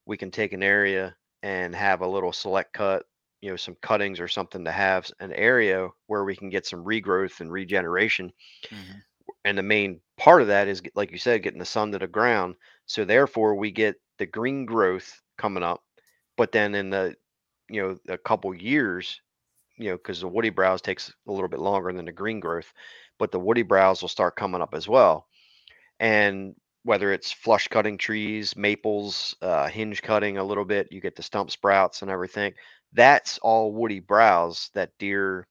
we 0.06 0.18
can 0.18 0.32
take 0.32 0.54
an 0.54 0.64
area 0.64 1.16
and 1.44 1.76
have 1.76 2.02
a 2.02 2.08
little 2.08 2.34
select 2.34 2.74
cut, 2.74 3.06
you 3.42 3.50
know, 3.50 3.56
some 3.56 3.76
cuttings 3.82 4.20
or 4.20 4.28
something 4.28 4.66
to 4.66 4.72
have 4.72 5.10
an 5.20 5.34
area 5.34 5.90
where 6.08 6.24
we 6.24 6.36
can 6.36 6.50
get 6.50 6.66
some 6.66 6.84
regrowth 6.84 7.40
and 7.42 7.52
regeneration. 7.52 8.32
Mhm. 8.72 9.04
And 9.46 9.58
the 9.58 9.64
main 9.64 10.02
part 10.18 10.42
of 10.42 10.48
that 10.48 10.68
is, 10.68 10.82
like 10.96 11.12
you 11.12 11.18
said, 11.18 11.44
getting 11.44 11.60
the 11.60 11.66
sun 11.66 11.92
to 11.92 12.00
the 12.00 12.08
ground. 12.08 12.56
So 12.86 13.06
therefore, 13.06 13.56
we 13.56 13.72
get 13.72 13.96
the 14.18 14.26
green 14.26 14.66
growth 14.66 15.22
coming 15.38 15.64
up. 15.64 15.84
But 16.38 16.52
then 16.52 16.76
in 16.76 16.90
the, 16.90 17.16
you 17.70 17.82
know, 17.82 17.98
a 18.14 18.18
couple 18.18 18.54
years, 18.54 19.22
you 19.78 19.90
know, 19.92 19.98
because 19.98 20.22
the 20.22 20.28
woody 20.28 20.50
browse 20.50 20.82
takes 20.82 21.10
a 21.28 21.32
little 21.32 21.50
bit 21.50 21.60
longer 21.60 21.94
than 21.94 22.06
the 22.06 22.12
green 22.12 22.40
growth, 22.40 22.74
but 23.20 23.32
the 23.32 23.40
woody 23.40 23.64
browse 23.64 24.02
will 24.02 24.10
start 24.10 24.36
coming 24.36 24.62
up 24.62 24.74
as 24.74 24.88
well 24.88 25.28
and 26.00 26.56
whether 26.84 27.12
it's 27.12 27.32
flush 27.32 27.68
cutting 27.68 27.98
trees, 27.98 28.56
maples, 28.56 29.36
uh, 29.42 29.68
hinge 29.68 30.02
cutting 30.02 30.38
a 30.38 30.44
little 30.44 30.66
bit, 30.66 30.92
you 30.92 31.02
get 31.02 31.16
the 31.16 31.24
stump 31.24 31.52
sprouts 31.52 32.02
and 32.02 32.12
everything. 32.12 32.54
That's 32.94 33.38
all 33.40 33.74
woody 33.74 34.00
browse 34.00 34.70
that 34.74 34.98
deer, 35.00 35.48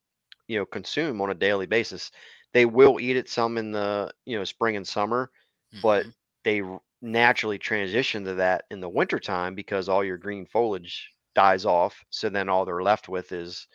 you 0.48 0.58
know, 0.58 0.66
consume 0.66 1.20
on 1.20 1.30
a 1.30 1.34
daily 1.34 1.66
basis. 1.66 2.10
They 2.52 2.66
will 2.66 3.00
eat 3.00 3.16
it 3.16 3.28
some 3.28 3.58
in 3.58 3.72
the 3.72 4.12
you 4.24 4.38
know 4.38 4.44
spring 4.44 4.76
and 4.76 4.86
summer, 4.86 5.30
but 5.72 6.06
Mhm. 6.06 6.14
they 6.44 6.62
naturally 7.00 7.58
transition 7.58 8.24
to 8.24 8.34
that 8.34 8.64
in 8.70 8.80
the 8.80 8.88
wintertime 8.88 9.54
because 9.54 9.88
all 9.88 10.04
your 10.04 10.16
green 10.18 10.46
foliage 10.46 11.10
dies 11.34 11.64
off. 11.64 12.04
So 12.10 12.28
then 12.28 12.48
all 12.48 12.64
they're 12.64 12.82
left 12.82 13.08
with 13.08 13.32
is 13.32 13.66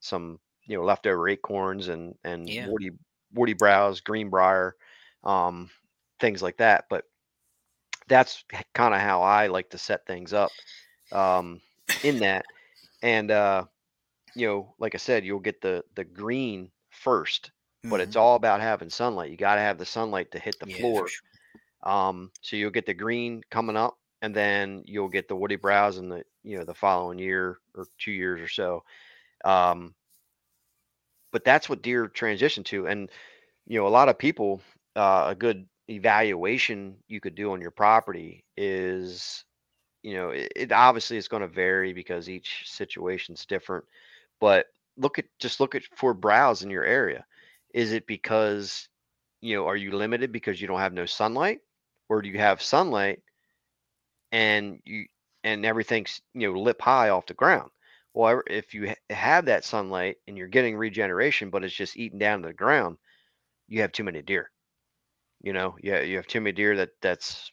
some 0.00 0.38
you 0.66 0.76
know 0.76 0.84
leftover 0.84 1.28
acorns 1.28 1.88
and 1.88 2.14
and 2.24 2.52
Yeah. 2.52 2.68
woody 2.68 2.90
woody 3.32 3.54
browse, 3.54 4.00
greenbrier, 4.00 4.74
um, 5.24 5.70
things 6.22 6.42
like 6.42 6.58
that. 6.58 6.86
But 6.90 7.06
that's 8.08 8.44
kind 8.74 8.94
of 8.94 9.00
how 9.00 9.22
I 9.22 9.46
like 9.46 9.70
to 9.70 9.78
set 9.78 10.06
things 10.06 10.32
up 10.32 10.60
um, 11.12 11.60
in 12.02 12.20
that. 12.20 12.46
And 13.02 13.30
uh, 13.30 13.66
you 14.34 14.46
know, 14.46 14.74
like 14.78 14.94
I 14.94 14.98
said, 14.98 15.24
you'll 15.24 15.40
get 15.40 15.60
the 15.62 15.84
the 15.94 16.04
green 16.04 16.70
first, 16.90 17.52
but 17.90 18.00
it's 18.00 18.16
Mhm. 18.16 18.16
all 18.16 18.36
about 18.36 18.60
having 18.60 18.90
sunlight. 18.90 19.30
You 19.30 19.36
got 19.36 19.56
to 19.56 19.62
have 19.62 19.78
the 19.78 19.86
sunlight 19.86 20.32
to 20.32 20.38
hit 20.40 20.60
the 20.60 20.66
Yeah, 20.66 20.80
floor. 20.80 21.12
sure. 21.12 21.30
Um, 21.84 22.32
so 22.42 22.56
you'll 22.56 22.70
get 22.70 22.86
the 22.86 22.94
green 22.94 23.42
coming 23.50 23.76
up, 23.76 23.98
and 24.22 24.34
then 24.34 24.82
you'll 24.86 25.08
get 25.10 25.28
the 25.28 25.36
woody 25.36 25.56
browse 25.56 25.98
in 25.98 26.08
the 26.08 26.24
you 26.44 26.58
know 26.58 26.64
the 26.64 26.74
following 26.74 27.18
year 27.18 27.58
or 27.74 27.86
two 27.98 28.12
years 28.12 28.40
or 28.42 28.48
so. 28.48 28.84
Um, 29.44 29.94
but 31.32 31.44
that's 31.44 31.68
what 31.68 31.82
deer 31.82 32.08
transition 32.08 32.64
to, 32.64 32.86
and 32.86 33.10
you 33.66 33.78
know 33.78 33.86
a 33.86 33.90
lot 33.90 34.08
of 34.08 34.18
people 34.18 34.62
uh, 34.96 35.26
a 35.28 35.34
good 35.36 35.66
evaluation 35.92 36.96
you 37.08 37.20
could 37.20 37.36
do 37.36 37.52
on 37.52 37.62
your 37.62 37.72
property 37.72 38.44
is 38.56 39.44
you 40.02 40.14
know 40.14 40.30
it, 40.30 40.52
it 40.56 40.72
obviously 40.72 41.16
is 41.16 41.28
going 41.28 41.42
to 41.42 41.48
vary 41.48 41.92
because 41.94 42.28
each 42.30 42.64
situation's 42.66 43.46
different 43.46 43.84
but 44.40 44.66
look 44.98 45.18
at 45.18 45.26
just 45.40 45.60
look 45.60 45.74
at 45.76 45.84
for 45.96 46.14
browse 46.14 46.62
in 46.62 46.70
your 46.70 46.84
area. 46.84 47.26
Is 47.74 47.92
it 47.92 48.06
because 48.06 48.88
you 49.42 49.56
know 49.56 49.66
are 49.68 49.76
you 49.76 49.92
limited 49.92 50.32
because 50.32 50.60
you 50.60 50.68
don't 50.68 50.80
have 50.80 50.94
no 50.94 51.06
sunlight? 51.06 51.60
Or 52.08 52.22
do 52.22 52.28
you 52.28 52.38
have 52.38 52.62
sunlight 52.62 53.22
and 54.32 54.80
you 54.84 55.06
and 55.44 55.64
everything's 55.66 56.20
you 56.34 56.52
know 56.52 56.60
lip 56.60 56.80
high 56.80 57.10
off 57.10 57.26
the 57.26 57.34
ground? 57.34 57.70
Well 58.14 58.42
if 58.46 58.74
you 58.74 58.88
ha- 58.90 59.14
have 59.14 59.46
that 59.46 59.64
sunlight 59.64 60.16
and 60.26 60.36
you're 60.36 60.48
getting 60.48 60.76
regeneration 60.76 61.50
but 61.50 61.64
it's 61.64 61.74
just 61.74 61.96
eating 61.96 62.18
down 62.18 62.42
to 62.42 62.48
the 62.48 62.54
ground 62.54 62.98
you 63.68 63.82
have 63.82 63.92
too 63.92 64.04
many 64.04 64.22
deer 64.22 64.51
you 65.42 65.52
know 65.52 65.76
yeah 65.82 66.00
you 66.00 66.16
have 66.16 66.26
too 66.26 66.40
many 66.40 66.52
deer 66.52 66.76
that 66.76 66.90
that's 67.00 67.50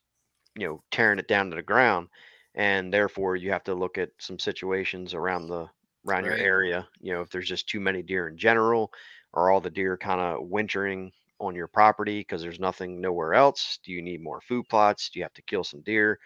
you 0.55 0.67
know 0.67 0.81
tearing 0.91 1.19
it 1.19 1.27
down 1.27 1.49
to 1.49 1.55
the 1.55 1.61
ground 1.61 2.07
and 2.55 2.93
therefore 2.93 3.35
you 3.35 3.51
have 3.51 3.63
to 3.63 3.73
look 3.73 3.97
at 3.97 4.09
some 4.17 4.39
situations 4.39 5.13
around 5.13 5.47
the 5.47 5.67
around 6.07 6.23
your 6.23 6.35
area 6.35 6.87
you 7.01 7.13
know 7.13 7.21
if 7.21 7.29
there's 7.29 7.47
just 7.47 7.67
too 7.67 7.79
many 7.79 8.01
deer 8.01 8.27
in 8.27 8.37
general 8.37 8.91
or 9.33 9.51
all 9.51 9.61
the 9.61 9.69
deer 9.69 9.97
kind 9.97 10.21
of 10.21 10.47
wintering 10.47 11.11
on 11.39 11.55
your 11.55 11.67
property 11.67 12.19
because 12.19 12.41
there's 12.41 12.59
nothing 12.59 12.99
nowhere 12.99 13.33
else? 13.33 13.79
Do 13.83 13.91
you 13.91 14.01
need 14.01 14.21
more 14.21 14.41
food 14.41 14.67
plots? 14.67 15.09
Do 15.09 15.19
you 15.19 15.23
have 15.23 15.33
to 15.33 15.41
kill 15.43 15.63
some 15.63 15.81
deer? 15.81 16.19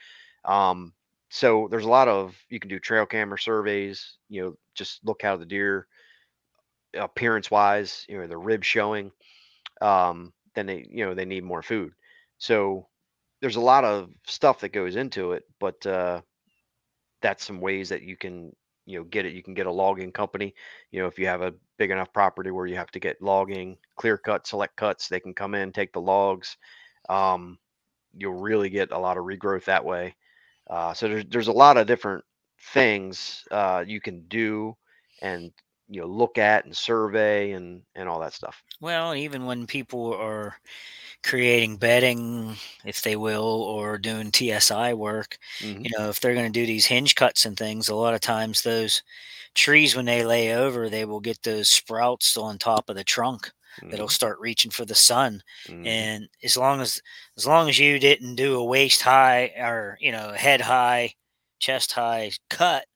Um, 0.45 0.93
so 1.29 1.67
there's 1.69 1.85
a 1.85 1.89
lot 1.89 2.07
of 2.07 2.35
you 2.49 2.59
can 2.59 2.69
do 2.69 2.79
trail 2.79 3.07
camera 3.07 3.39
surveys 3.39 4.17
you 4.29 4.41
know 4.41 4.57
just 4.75 4.99
look 5.03 5.21
how 5.23 5.35
the 5.35 5.45
deer 5.45 5.87
appearance 6.93 7.49
wise 7.49 8.05
you 8.07 8.19
know 8.19 8.27
the 8.27 8.37
rib 8.37 8.63
showing 8.63 9.11
um, 9.81 10.31
then 10.55 10.65
they 10.67 10.85
you 10.89 11.05
know 11.05 11.13
they 11.13 11.25
need 11.25 11.43
more 11.43 11.61
food. 11.63 11.93
So 12.37 12.87
there's 13.41 13.57
a 13.57 13.61
lot 13.61 13.83
of 13.85 14.09
stuff 14.27 14.59
that 14.61 14.69
goes 14.73 14.95
into 14.95 15.33
it 15.33 15.43
but 15.59 15.85
uh, 15.85 16.21
that's 17.21 17.45
some 17.45 17.59
ways 17.61 17.89
that 17.89 18.01
you 18.03 18.17
can 18.17 18.51
you 18.85 18.99
know 18.99 19.05
get 19.05 19.25
it. 19.25 19.33
You 19.33 19.43
can 19.43 19.53
get 19.53 19.65
a 19.67 19.71
logging 19.71 20.11
company 20.11 20.53
you 20.91 21.01
know 21.01 21.07
if 21.07 21.17
you 21.17 21.27
have 21.27 21.41
a 21.41 21.53
big 21.77 21.91
enough 21.91 22.11
property 22.13 22.51
where 22.51 22.65
you 22.67 22.75
have 22.75 22.91
to 22.91 22.99
get 22.99 23.21
logging 23.21 23.77
clear 23.95 24.17
cut 24.17 24.45
select 24.47 24.75
cuts 24.75 25.07
they 25.07 25.19
can 25.19 25.33
come 25.33 25.55
in 25.55 25.71
take 25.71 25.93
the 25.93 26.01
logs 26.01 26.57
um, 27.09 27.57
you'll 28.15 28.33
really 28.41 28.69
get 28.69 28.91
a 28.91 28.97
lot 28.99 29.17
of 29.17 29.25
regrowth 29.25 29.65
that 29.65 29.85
way. 29.85 30.15
Uh, 30.69 30.93
so 30.93 31.07
there's 31.07 31.25
there's 31.29 31.47
a 31.47 31.53
lot 31.53 31.77
of 31.77 31.87
different 31.87 32.23
things 32.73 33.43
uh, 33.51 33.83
you 33.85 34.01
can 34.01 34.21
do 34.27 34.75
and 35.21 35.51
you 35.93 36.01
know 36.01 36.07
look 36.07 36.37
at 36.37 36.65
and 36.65 36.75
survey 36.77 37.51
and 37.53 37.83
and 37.95 38.09
all 38.09 38.19
that 38.19 38.33
stuff 38.33 38.63
Well, 38.81 39.15
even 39.15 39.45
when 39.45 39.65
people 39.67 40.13
are 40.13 40.57
creating 41.23 41.77
bedding, 41.77 42.55
if 42.85 43.01
they 43.01 43.15
will, 43.15 43.43
or 43.63 43.97
doing 43.97 44.31
TSI 44.31 44.93
work, 44.93 45.37
Mhm. 45.59 45.83
you 45.83 45.91
know, 45.97 46.09
if 46.09 46.19
they're 46.19 46.33
going 46.35 46.51
to 46.51 46.59
do 46.59 46.65
these 46.67 46.87
hinge 46.87 47.15
cuts 47.15 47.45
and 47.45 47.57
things, 47.57 47.89
a 47.89 47.95
lot 47.95 48.13
of 48.15 48.21
times 48.21 48.61
those 48.63 49.03
trees, 49.55 49.95
when 49.95 50.05
they 50.05 50.25
lay 50.25 50.53
over, 50.55 50.89
they 50.89 51.05
will 51.05 51.21
get 51.21 51.43
those 51.43 51.69
sprouts 51.69 52.37
on 52.37 52.57
top 52.59 52.89
of 52.89 52.95
the 52.97 53.03
trunk 53.05 53.51
that'll 53.89 54.07
Mhm. 54.07 54.09
start 54.09 54.39
reaching 54.39 54.71
for 54.71 54.85
the 54.85 54.95
sun. 54.95 55.43
Mhm. 55.67 55.83
And 55.83 56.29
as 56.43 56.57
long 56.57 56.81
as 56.81 57.01
as 57.37 57.47
long 57.47 57.69
as 57.69 57.79
you 57.79 57.99
didn't 57.99 58.35
do 58.35 58.55
a 58.57 58.65
waist 58.65 59.01
high 59.03 59.47
or 59.57 59.97
you 60.01 60.11
know 60.11 60.33
head 60.33 60.61
high, 60.61 61.15
chest 61.59 61.93
high 61.93 62.31
cut, 62.49 62.87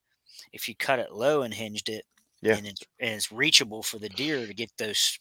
if 0.54 0.68
you 0.70 0.76
cut 0.76 1.00
it 1.00 1.12
low 1.14 1.42
and 1.44 1.54
hinged 1.54 1.90
it, 1.90 2.06
Yeah. 2.42 2.58
and 2.58 2.68
it's 2.68 2.82
and 3.00 3.12
it's 3.16 3.32
reachable 3.32 3.84
for 3.84 4.00
the 4.00 4.10
deer 4.10 4.48
to 4.48 4.54
get 4.54 4.72
those 4.78 5.20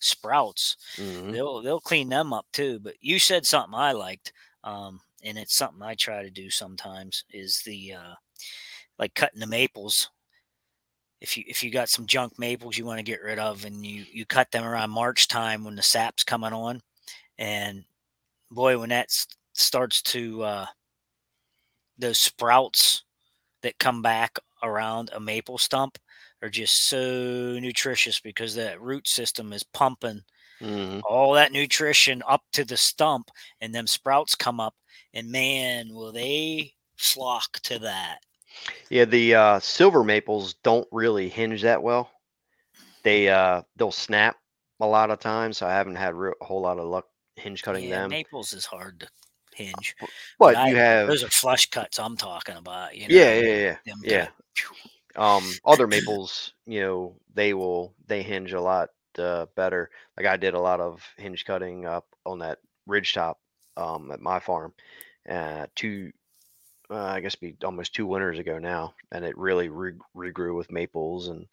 sprouts, 0.00 0.76
Mhm. 0.96 1.36
they'll 1.36 1.62
they'll 1.62 1.80
clean 1.80 2.08
them 2.10 2.32
up 2.32 2.46
too. 2.52 2.80
But 2.80 2.96
you 3.02 3.18
said 3.18 3.46
something 3.46 3.74
I 3.74 3.92
liked, 3.92 4.32
um, 4.64 5.00
and 5.24 5.38
it's 5.38 5.54
something 5.56 5.82
I 5.82 5.94
try 5.96 6.22
to 6.22 6.30
do 6.30 6.50
sometimes 6.50 7.24
is 7.30 7.62
the 7.62 7.94
uh, 7.94 8.14
like 8.98 9.14
cutting 9.14 9.40
the 9.40 9.46
maples. 9.46 10.10
If 11.20 11.36
you 11.36 11.44
if 11.46 11.62
you 11.62 11.70
got 11.70 11.88
some 11.88 12.06
junk 12.06 12.38
maples 12.38 12.76
you 12.76 12.84
want 12.84 12.98
to 12.98 13.02
get 13.04 13.22
rid 13.22 13.38
of, 13.38 13.64
and 13.64 13.86
you 13.86 14.04
you 14.10 14.26
cut 14.26 14.50
them 14.50 14.64
around 14.64 14.90
March 14.90 15.28
time 15.28 15.64
when 15.64 15.76
the 15.76 15.82
sap's 15.82 16.24
coming 16.24 16.52
on, 16.52 16.82
and 17.38 17.84
boy, 18.50 18.78
when 18.78 18.90
that 18.90 19.10
starts 19.54 20.02
to 20.02 20.42
uh, 20.42 20.66
those 21.98 22.20
sprouts 22.20 23.04
that 23.62 23.78
come 23.78 24.02
back 24.02 24.38
around 24.62 25.10
a 25.12 25.20
maple 25.20 25.58
stump 25.58 25.98
are 26.42 26.50
just 26.50 26.84
so 26.84 27.58
nutritious 27.60 28.20
because 28.20 28.54
that 28.54 28.80
root 28.80 29.06
system 29.08 29.52
is 29.52 29.62
pumping 29.62 30.20
Mhm. 30.60 31.00
all 31.04 31.32
that 31.32 31.52
nutrition 31.52 32.22
up 32.28 32.42
to 32.52 32.64
the 32.64 32.76
stump 32.76 33.30
and 33.60 33.74
them 33.74 33.86
sprouts 33.86 34.34
come 34.34 34.60
up 34.60 34.74
and 35.14 35.30
man 35.30 35.88
will 35.92 36.12
they 36.12 36.74
flock 36.96 37.58
to 37.60 37.78
that 37.78 38.18
Yeah, 38.90 39.04
the 39.06 39.34
uh, 39.34 39.60
silver 39.60 40.04
maples 40.04 40.54
don't 40.62 40.86
really 40.92 41.28
hinge 41.28 41.62
that 41.62 41.82
well. 41.82 42.10
They 43.02 43.28
uh, 43.28 43.62
they'll 43.76 43.90
snap 43.90 44.36
a 44.80 44.86
lot 44.86 45.10
of 45.10 45.18
times. 45.18 45.58
So 45.58 45.66
I 45.66 45.72
haven't 45.72 45.96
had 45.96 46.14
real, 46.14 46.34
a 46.40 46.44
whole 46.44 46.60
lot 46.60 46.78
of 46.78 46.84
luck 46.86 47.06
hinge 47.36 47.62
cutting 47.62 47.88
yeah 47.88 48.02
them. 48.02 48.10
maples 48.10 48.52
is 48.52 48.66
hard 48.66 49.00
to 49.00 49.08
hinge 49.54 49.96
But 50.38 50.56
I- 50.56 50.70
you 50.70 50.76
have 50.76 51.08
those 51.08 51.24
are 51.24 51.28
flush 51.30 51.68
cuts 51.70 51.98
i'm 51.98 52.16
talking 52.16 52.56
about 52.56 52.94
you 52.96 53.08
know 53.08 53.14
yeah, 53.14 53.34
yeah, 53.34 53.76
yeah, 53.84 53.94
yeah. 54.04 54.28
Um, 55.16 55.58
other 55.64 55.86
maples, 55.86 56.52
you 56.66 56.80
know, 56.80 57.16
they 57.34 57.54
will 57.54 57.94
they 58.06 58.22
hinge 58.22 58.52
a 58.52 58.60
lot 58.60 58.90
uh, 59.18 59.46
better. 59.56 59.90
Like 60.16 60.26
I 60.26 60.36
did 60.36 60.54
a 60.54 60.60
lot 60.60 60.80
of 60.80 61.02
hinge 61.16 61.44
cutting 61.44 61.86
up 61.86 62.06
on 62.26 62.38
that 62.40 62.58
ridge 62.86 63.12
top 63.14 63.38
um, 63.76 64.10
at 64.12 64.20
my 64.20 64.38
farm, 64.40 64.72
uh, 65.28 65.66
two, 65.76 66.12
uh, 66.90 66.96
I 67.04 67.20
guess 67.20 67.34
be 67.36 67.56
almost 67.64 67.94
two 67.94 68.06
winters 68.06 68.38
ago 68.38 68.58
now, 68.58 68.94
and 69.12 69.24
it 69.24 69.36
really 69.38 69.68
re- 69.68 69.92
regrew 70.16 70.56
with 70.56 70.70
maples 70.72 71.28
and 71.28 71.46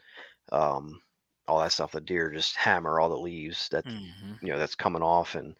um, 0.51 1.01
all 1.47 1.59
that 1.59 1.71
stuff. 1.71 1.91
The 1.91 2.01
deer 2.01 2.29
just 2.31 2.55
hammer 2.57 2.99
all 2.99 3.09
the 3.09 3.17
leaves 3.17 3.69
that 3.69 3.85
Mhm. 3.85 4.39
you 4.41 4.49
know 4.49 4.59
that's 4.59 4.75
coming 4.75 5.01
off 5.03 5.35
and 5.35 5.55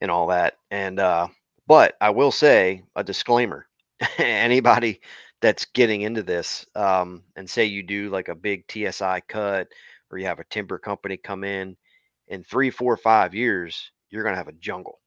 and 0.00 0.10
all 0.10 0.28
that. 0.28 0.54
And 0.70 0.98
uh, 1.00 1.28
but 1.66 1.96
I 2.00 2.10
will 2.10 2.32
say 2.32 2.82
a 2.96 3.04
disclaimer: 3.04 3.66
anybody 4.18 5.00
that's 5.40 5.66
getting 5.66 6.02
into 6.02 6.22
this 6.22 6.66
um, 6.74 7.22
and 7.36 7.48
say 7.48 7.64
you 7.64 7.82
do 7.82 8.10
like 8.10 8.28
a 8.28 8.34
big 8.34 8.64
TSI 8.70 9.20
cut 9.28 9.68
or 10.10 10.18
you 10.18 10.26
have 10.26 10.40
a 10.40 10.44
timber 10.44 10.78
company 10.78 11.16
come 11.16 11.44
in 11.44 11.76
in 12.28 12.44
three, 12.44 12.70
four, 12.70 12.96
five 12.96 13.34
years, 13.34 13.90
you're 14.10 14.24
gonna 14.24 14.36
have 14.36 14.48
a 14.48 14.52
jungle. 14.52 15.00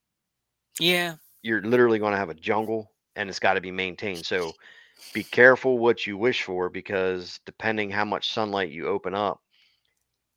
yeah 0.79 1.15
You're 1.41 1.61
literally 1.61 1.99
gonna 1.99 2.17
have 2.17 2.29
a 2.29 2.35
jungle, 2.35 2.91
and 3.15 3.29
it's 3.29 3.39
got 3.39 3.53
to 3.53 3.61
be 3.61 3.71
maintained. 3.71 4.25
So 4.25 4.53
be 5.13 5.23
careful 5.23 5.77
what 5.77 6.07
you 6.07 6.17
wish 6.17 6.43
for 6.43 6.69
because 6.69 7.39
depending 7.45 7.89
how 7.89 8.05
much 8.05 8.33
sunlight 8.33 8.71
you 8.71 8.87
open 8.87 9.13
up 9.13 9.41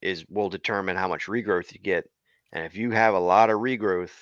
is 0.02 0.24
will 0.28 0.50
determine 0.50 0.96
how 0.96 1.08
much 1.08 1.26
regrowth 1.26 1.72
you 1.72 1.80
get. 1.80 2.04
And 2.52 2.64
if 2.64 2.76
you 2.76 2.90
have 2.90 3.14
a 3.14 3.18
lot 3.18 3.50
of 3.50 3.58
regrowth, 3.58 4.12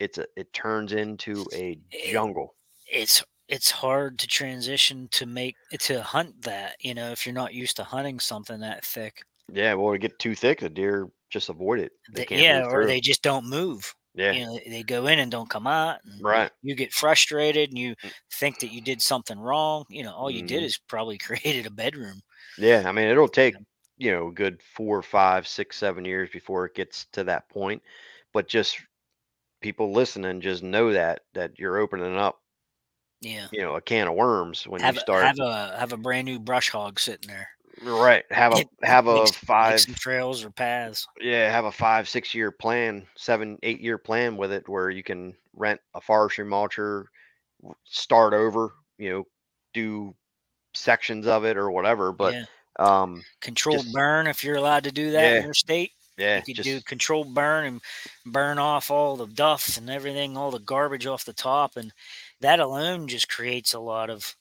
it's 0.00 0.18
a 0.18 0.26
it 0.36 0.52
turns 0.52 0.92
into 0.92 1.46
a 1.54 1.78
jungle. 2.10 2.54
it's 2.90 3.22
it's 3.48 3.70
hard 3.70 4.18
to 4.20 4.26
transition 4.26 5.08
to 5.10 5.26
make 5.26 5.58
to 5.80 6.02
hunt 6.02 6.42
that 6.42 6.76
you 6.80 6.94
know 6.94 7.10
if 7.12 7.26
you're 7.26 7.34
not 7.34 7.54
used 7.54 7.76
to 7.76 7.84
hunting 7.84 8.20
something 8.20 8.60
that 8.60 8.84
thick 8.84 9.22
Yeah, 9.52 9.74
well, 9.74 9.92
it 9.94 9.98
get 9.98 10.18
too 10.18 10.34
thick, 10.34 10.60
the 10.60 10.68
deer 10.70 11.08
just 11.30 11.48
avoid 11.48 11.80
it. 11.80 11.92
They 12.12 12.26
yeah 12.30 12.62
or 12.64 12.84
through. 12.84 12.86
they 12.86 13.00
just 13.00 13.22
don't 13.22 13.48
move 13.48 13.94
yeah, 14.14 14.34
you 14.34 14.44
know 14.44 14.58
they- 14.66 14.82
go 14.82 15.06
in 15.06 15.18
and 15.18 15.30
don't 15.30 15.48
come 15.50 15.66
out 15.66 16.00
and 16.04 16.20
right. 16.20 16.52
you 16.62 16.74
get 16.74 16.92
frustrated 16.92 17.70
and 17.70 17.78
you 17.78 17.94
Mm. 18.02 18.12
think 18.32 18.58
that 18.60 18.68
you 18.72 18.80
did 18.82 19.00
something 19.02 19.38
wrong 19.38 19.84
you 19.88 20.02
know 20.02 20.12
all 20.14 20.30
you 20.30 20.42
did 20.42 20.62
Mhm. 20.62 20.64
is 20.64 20.78
probably 20.88 21.18
created 21.28 21.66
a 21.66 21.70
bedroom 21.70 22.20
Yeah, 22.56 22.84
I 22.88 22.92
mean, 22.92 23.06
it'll 23.08 23.28
take 23.28 23.56
you 23.96 24.10
know 24.10 24.28
a 24.28 24.32
good 24.32 24.62
four, 24.62 25.02
five, 25.02 25.46
six, 25.46 25.76
seven 25.76 26.04
years 26.04 26.30
before 26.30 26.66
it 26.66 26.74
gets 26.74 27.06
to 27.12 27.24
that 27.24 27.48
point. 27.48 27.82
But 28.32 28.48
just 28.48 28.78
people 29.62 29.92
listening, 29.92 30.40
just 30.42 30.62
know 30.64 30.92
that 30.92 31.22
that 31.34 31.58
you're 31.58 31.78
opening 31.78 32.16
up, 32.16 32.42
yeah 33.20 33.46
you 33.52 33.60
know, 33.60 33.74
a 33.76 33.80
can 33.80 34.06
of 34.08 34.14
worms 34.14 34.66
when 34.66 34.80
have, 34.80 34.94
you 34.94 34.98
a- 35.00 35.02
start. 35.02 35.24
have 35.24 35.38
a 35.40 35.76
have 35.78 35.92
a 35.92 35.96
brand 35.96 36.24
new 36.26 36.38
brush 36.38 36.70
hog 36.70 37.00
sitting 37.00 37.28
there 37.28 37.48
right, 37.82 38.24
have 38.30 38.52
a 38.54 38.64
have 38.86 39.06
a 39.06 39.14
make 39.14 39.24
make 39.24 39.34
five, 39.34 39.80
some 39.80 39.94
trails 39.94 40.44
or 40.44 40.50
paths 40.50 41.06
yeah, 41.20 41.50
have 41.50 41.64
a 41.64 41.72
five, 41.72 42.08
six 42.08 42.34
year 42.34 42.50
plan, 42.50 43.06
seven, 43.16 43.58
eight 43.62 43.80
year 43.80 43.98
plan 43.98 44.36
with 44.36 44.52
it, 44.52 44.68
where 44.68 44.90
you 44.90 45.02
can 45.02 45.34
rent 45.54 45.80
a 45.94 46.00
forestry 46.00 46.44
mulcher, 46.44 47.04
start 47.84 48.34
over, 48.34 48.72
you 48.98 49.10
know, 49.10 49.24
do 49.74 50.14
sections 50.74 51.26
of 51.26 51.44
it 51.44 51.56
or 51.56 51.70
whatever. 51.70 52.12
But 52.12 52.34
yeah 52.34 52.44
um, 52.78 53.24
controlled 53.40 53.82
just- 53.82 53.94
burn 53.94 54.28
if 54.28 54.44
you're 54.44 54.56
allowed 54.56 54.84
to 54.84 54.92
do 54.92 55.10
that 55.10 55.38
in 55.38 55.42
your 55.44 55.54
state 55.54 55.90
Yeah, 56.16 56.36
You 56.36 56.42
could 56.42 56.56
just 56.56 56.68
do 56.68 56.80
controlled 56.82 57.34
burn 57.34 57.64
and 57.66 57.80
burn 58.26 58.58
off 58.58 58.90
all 58.90 59.16
the 59.16 59.26
duff 59.26 59.76
and 59.76 59.90
everything, 59.90 60.36
all 60.36 60.50
the 60.52 60.60
garbage 60.60 61.06
off 61.06 61.24
the 61.24 61.32
top, 61.32 61.76
and 61.76 61.92
that 62.40 62.60
alone 62.60 63.08
just 63.08 63.28
creates 63.28 63.74
a 63.74 63.80
lot 63.80 64.10
of 64.10 64.36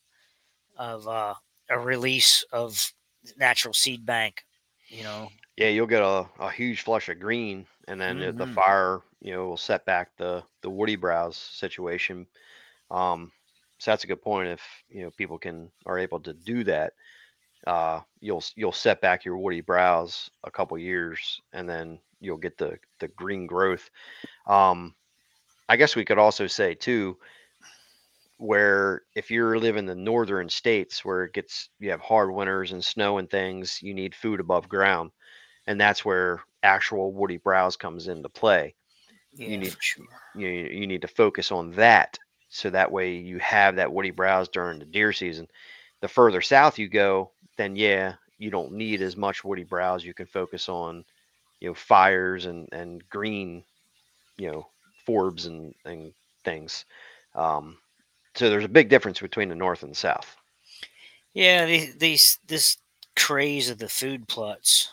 of 0.77 1.07
uh, 1.07 1.36
a 1.69 1.79
release 1.79 2.43
of 2.51 2.93
natural 3.38 3.73
seed 3.73 4.05
bank. 4.05 4.45
You 4.88 5.03
know, 5.03 5.29
yeah, 5.57 5.69
you'll 5.69 5.88
get 5.88 6.01
a, 6.03 6.29
a 6.39 6.51
huge 6.51 6.81
flush 6.81 7.10
of 7.10 7.19
green, 7.19 7.67
and 7.88 7.99
then 7.99 8.19
the- 8.19 8.33
the 8.33 8.47
fire, 8.47 9.01
you 9.21 9.33
know, 9.33 9.47
will 9.47 9.57
set 9.57 9.86
back 9.86 10.15
the 10.17 10.43
the 10.62 10.69
woody 10.69 10.95
browse 10.95 11.38
situation. 11.38 12.27
Um, 12.91 13.31
so 13.79 13.91
that's 13.91 14.03
a 14.05 14.07
good 14.07 14.21
point. 14.21 14.49
If 14.49 14.63
you 14.89 15.03
know 15.03 15.12
people 15.12 15.39
can 15.39 15.71
are 15.86 15.99
able 15.99 16.19
to 16.21 16.33
do 16.33 16.63
that, 16.65 16.93
uh, 17.67 18.01
you'll 18.19 18.43
you'll 18.55 18.71
set 18.71 19.01
back 19.01 19.25
your 19.25 19.38
woody 19.38 19.62
browse 19.62 20.29
a 20.43 20.51
couple 20.51 20.77
years, 20.77 21.41
and 21.53 21.67
then 21.69 21.99
you'll 22.19 22.38
get 22.38 22.57
the 22.57 22.79
the 22.99 23.07
green 23.10 23.47
growth. 23.47 23.89
Um, 24.47 24.95
I 25.69 25.75
guess 25.77 25.95
we 25.95 26.05
could 26.05 26.17
also 26.17 26.47
say 26.47 26.75
too, 26.75 27.19
where 28.38 29.04
if 29.15 29.32
you're 29.32 29.58
living 29.60 29.80
in 29.80 29.86
the 29.86 29.95
northern 29.95 30.50
states 30.50 31.04
where 31.06 31.23
it 31.26 31.34
gets 31.34 31.69
you 31.80 31.91
have 31.91 32.02
hard 32.02 32.32
winters 32.34 32.71
and 32.71 32.84
snow 32.84 33.17
and 33.17 33.30
things, 33.30 33.82
you 33.82 33.93
need 33.93 34.15
food 34.15 34.39
above 34.39 34.69
ground, 34.69 35.12
and 35.67 35.80
that's 35.80 36.06
where 36.06 36.41
actual 36.63 37.13
woody 37.13 37.38
browse 37.38 37.76
comes 37.78 38.08
into 38.08 38.30
play. 38.30 38.76
yeah, 39.34 39.50
need- 39.58 39.76
for 39.76 39.78
sure. 39.82 40.06
You 40.36 40.47
you 40.50 40.88
need 40.88 41.02
to 41.02 41.08
focus 41.08 41.52
on 41.52 41.71
that, 41.73 42.17
so 42.50 42.69
that 42.69 42.91
way 42.91 43.15
you 43.15 43.39
have 43.39 43.76
that 43.78 43.91
woody 43.91 44.12
browse 44.12 44.50
during 44.50 44.80
the 44.80 44.86
deer 44.86 45.12
season. 45.13 45.47
The 46.02 46.08
further 46.08 46.41
south 46.41 46.78
you 46.80 46.88
go, 46.89 47.32
then 47.58 47.76
yeah, 47.76 48.15
you 48.38 48.50
don't 48.52 48.73
need 48.73 49.02
as 49.02 49.15
much 49.17 49.43
woody 49.43 49.63
browse. 49.63 50.04
You 50.04 50.13
can 50.13 50.28
focus 50.28 50.69
on, 50.69 51.06
you 51.60 51.69
know, 51.69 51.73
fires 51.73 52.45
and 52.45 52.67
and 52.71 53.08
green, 53.10 53.63
you 54.38 54.52
know, 54.52 54.67
forbs 55.08 55.47
and 55.47 55.73
and 55.86 56.13
things. 56.43 56.86
Um, 57.36 57.78
so 58.38 58.50
there's 58.50 58.63
a 58.63 58.69
big 58.69 58.89
difference 58.89 59.19
between 59.19 59.50
the 59.50 59.56
north 59.56 59.84
and 59.84 59.91
the 59.91 59.95
south. 59.97 60.36
Yeah, 61.34 61.65
these, 61.65 61.95
these 61.97 62.39
this 62.47 62.78
craze 63.15 63.69
of 63.69 63.78
the 63.80 63.89
food 63.89 64.28
plots 64.28 64.89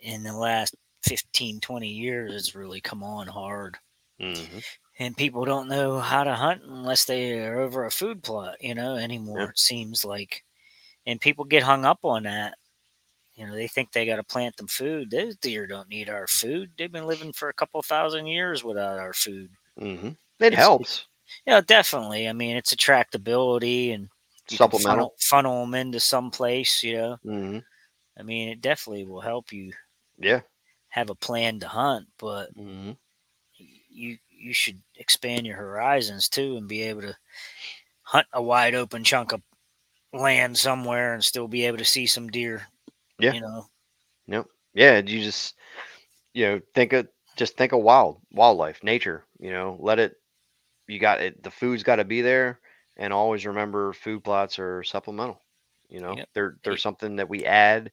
in 0.00 0.22
the 0.22 0.32
last 0.36 0.74
15, 1.04 1.60
20 1.60 1.88
years 1.88 2.32
has 2.32 2.54
really 2.54 2.80
come 2.80 3.02
on 3.02 3.26
hard. 3.26 3.76
hmm 4.20 4.58
And 4.98 5.16
people 5.16 5.44
don't 5.44 5.68
know 5.68 5.98
how 6.00 6.24
to 6.24 6.34
hunt 6.34 6.62
unless 6.64 7.04
they 7.04 7.38
are 7.40 7.60
over 7.60 7.84
a 7.84 7.90
food 7.90 8.22
plot, 8.22 8.56
you 8.60 8.74
know, 8.74 8.96
anymore, 8.96 9.40
Yeah. 9.40 9.48
it 9.48 9.58
seems 9.58 10.04
like. 10.04 10.44
And 11.06 11.20
people 11.20 11.44
get 11.44 11.62
hung 11.62 11.84
up 11.84 11.98
on 12.04 12.22
that. 12.24 12.54
You 13.34 13.46
know, 13.46 13.54
they 13.54 13.66
think 13.66 13.90
they 13.92 14.06
got 14.06 14.16
to 14.16 14.22
plant 14.24 14.56
them 14.56 14.68
food. 14.68 15.10
Those 15.10 15.36
deer 15.36 15.66
don't 15.66 15.88
need 15.88 16.08
our 16.08 16.26
food. 16.28 16.70
They've 16.78 16.92
been 16.92 17.06
living 17.06 17.32
for 17.32 17.48
a 17.48 17.54
couple 17.54 17.82
thousand 17.82 18.26
years 18.28 18.62
without 18.62 18.98
our 18.98 19.12
food. 19.12 19.50
hmm 19.78 20.08
It 20.38 20.52
It's- 20.52 20.58
helps. 20.58 21.06
Yeah, 21.46 21.60
definitely. 21.60 22.28
I 22.28 22.32
mean, 22.32 22.56
it's 22.56 22.74
attractability 22.74 23.94
and 23.94 24.08
Supplemental. 24.48 25.10
funnel, 25.10 25.14
funnel 25.20 25.60
them 25.66 25.74
into 25.74 26.00
some 26.00 26.30
place, 26.30 26.82
you 26.82 26.94
know. 26.96 27.18
hmm 27.22 27.58
I 28.18 28.22
mean, 28.22 28.48
it 28.48 28.60
definitely 28.60 29.04
will 29.04 29.20
help 29.20 29.52
you 29.52 29.72
Yeah. 30.18 30.42
have 30.88 31.10
a 31.10 31.14
plan 31.14 31.60
to 31.60 31.68
hunt, 31.68 32.06
but 32.18 32.50
hmm 32.54 32.92
you 33.56 34.18
you 34.30 34.52
should 34.52 34.82
expand 34.96 35.46
your 35.46 35.56
horizons 35.56 36.28
too 36.28 36.56
and 36.56 36.68
be 36.68 36.82
able 36.82 37.02
to 37.02 37.16
hunt 38.02 38.26
a 38.32 38.42
wide 38.42 38.74
open 38.74 39.04
chunk 39.04 39.32
of 39.32 39.42
land 40.12 40.58
somewhere 40.58 41.14
and 41.14 41.24
still 41.24 41.48
be 41.48 41.64
able 41.66 41.78
to 41.78 41.84
see 41.84 42.06
some 42.06 42.28
deer. 42.28 42.66
Yeah. 43.18 43.34
You 43.34 43.40
know. 43.40 43.66
Yep. 44.26 44.46
Yeah. 44.74 44.98
You 44.98 45.22
just, 45.22 45.54
you 46.34 46.46
know, 46.46 46.60
think 46.74 46.92
of 46.92 47.08
just 47.36 47.56
think 47.56 47.72
of 47.72 47.82
wild 47.82 48.20
wildlife, 48.32 48.82
nature. 48.84 49.24
You 49.38 49.50
know, 49.52 49.76
let 49.80 49.98
it. 49.98 50.14
You 50.86 50.98
got 50.98 51.20
it. 51.22 51.42
The 51.42 51.50
food's 51.50 51.82
got 51.82 51.96
to 51.96 52.04
be 52.04 52.20
there, 52.22 52.60
and 52.96 53.12
always 53.12 53.46
remember, 53.46 53.92
food 53.92 54.24
plots 54.24 54.58
are 54.58 54.82
supplemental. 54.82 55.40
You 55.88 56.00
know, 56.00 56.18
Yep. 56.18 56.28
they're 56.34 56.58
they're 56.64 56.76
It- 56.76 56.78
something 56.78 57.16
that 57.16 57.28
we 57.28 57.44
add 57.44 57.92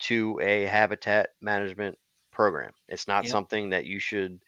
to 0.00 0.40
a 0.40 0.64
habitat 0.64 1.30
management 1.40 1.98
program. 2.32 2.72
It's 2.88 3.08
not 3.08 3.26
Yep. 3.26 3.28
something 3.28 3.70
that 3.70 3.86
you 3.86 4.00
should 4.00 4.40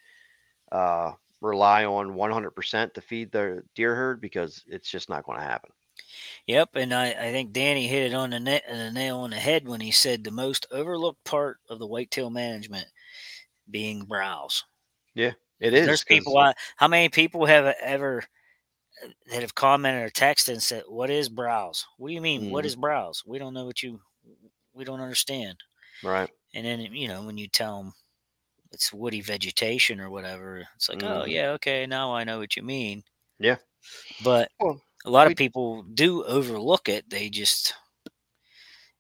uh, 0.72 1.14
rely 1.42 1.85
on 1.87 2.14
100% 2.14 2.94
to 2.94 3.03
feed 3.03 3.33
the 3.33 3.64
deer 3.74 3.94
herd 3.96 4.20
because 4.20 4.64
it's 4.68 4.90
just 4.90 5.09
not 5.11 5.24
going 5.24 5.38
to 5.38 5.44
happen. 5.44 5.72
Yep, 6.46 6.76
and 6.76 6.92
I, 6.92 7.12
I 7.12 7.33
think 7.33 7.53
Danny 7.53 7.87
hit 7.87 8.12
it 8.12 8.14
on 8.14 8.29
the, 8.31 8.40
net, 8.40 8.64
the 8.68 8.90
nail 8.92 9.20
on 9.20 9.31
the 9.31 9.37
head 9.40 9.66
when 9.66 9.81
he 9.81 9.90
said 9.90 10.22
the 10.24 10.31
most 10.31 10.66
overlooked 10.70 11.24
part 11.24 11.61
of 11.68 11.79
the 11.79 11.87
whitetail 11.87 12.29
management 12.29 12.88
being 13.70 14.05
browse. 14.05 14.64
It 15.61 15.75
is. 15.75 15.87
There's 15.87 16.05
'cause- 16.05 16.16
people. 16.16 16.38
I, 16.38 16.55
how 16.77 16.88
many 16.88 17.09
people 17.09 17.46
have 17.46 17.66
ever 17.81 18.25
that 19.31 19.40
have 19.42 19.55
commented 19.55 20.03
or 20.05 20.11
texted 20.11 20.51
and 20.51 20.62
said, 20.62 20.85
"What 20.88 21.11
is 21.11 21.29
browse? 21.29 21.87
What 21.99 22.09
do 22.09 22.14
you 22.14 22.20
mean? 22.20 22.51
What 22.51 22.64
Mhm. 22.64 22.68
is 22.68 22.77
browse? 22.77 23.23
We 23.27 23.38
don't 23.38 23.55
know 23.55 23.64
what 23.66 23.83
you. 23.83 24.01
We 24.75 24.85
don't 24.85 25.01
understand." 25.01 25.59
right. 26.03 26.31
And 26.55 26.66
then 26.66 26.81
you 26.81 27.09
know 27.09 27.23
when 27.23 27.38
you 27.38 27.46
tell 27.49 27.83
them 27.83 27.92
it's 28.73 28.92
woody 28.92 29.20
vegetation 29.20 30.01
or 30.01 30.11
whatever, 30.11 30.66
it's 30.77 30.88
like, 30.88 31.03
"Oh 31.03 31.25
Mhm. 31.25 31.29
yeah, 31.31 31.49
okay, 31.53 31.87
now 31.87 32.14
I 32.14 32.25
know 32.25 32.38
what 32.38 32.57
you 32.57 32.62
mean." 32.62 33.03
Yeah. 33.38 33.57
But 34.25 34.51
Well, 34.61 34.81
a 35.05 35.11
lot 35.11 35.27
we- 35.29 35.33
of 35.33 35.38
people 35.38 35.83
do 35.83 36.25
overlook 36.25 36.88
it. 36.88 37.09
They 37.11 37.31
just 37.31 37.75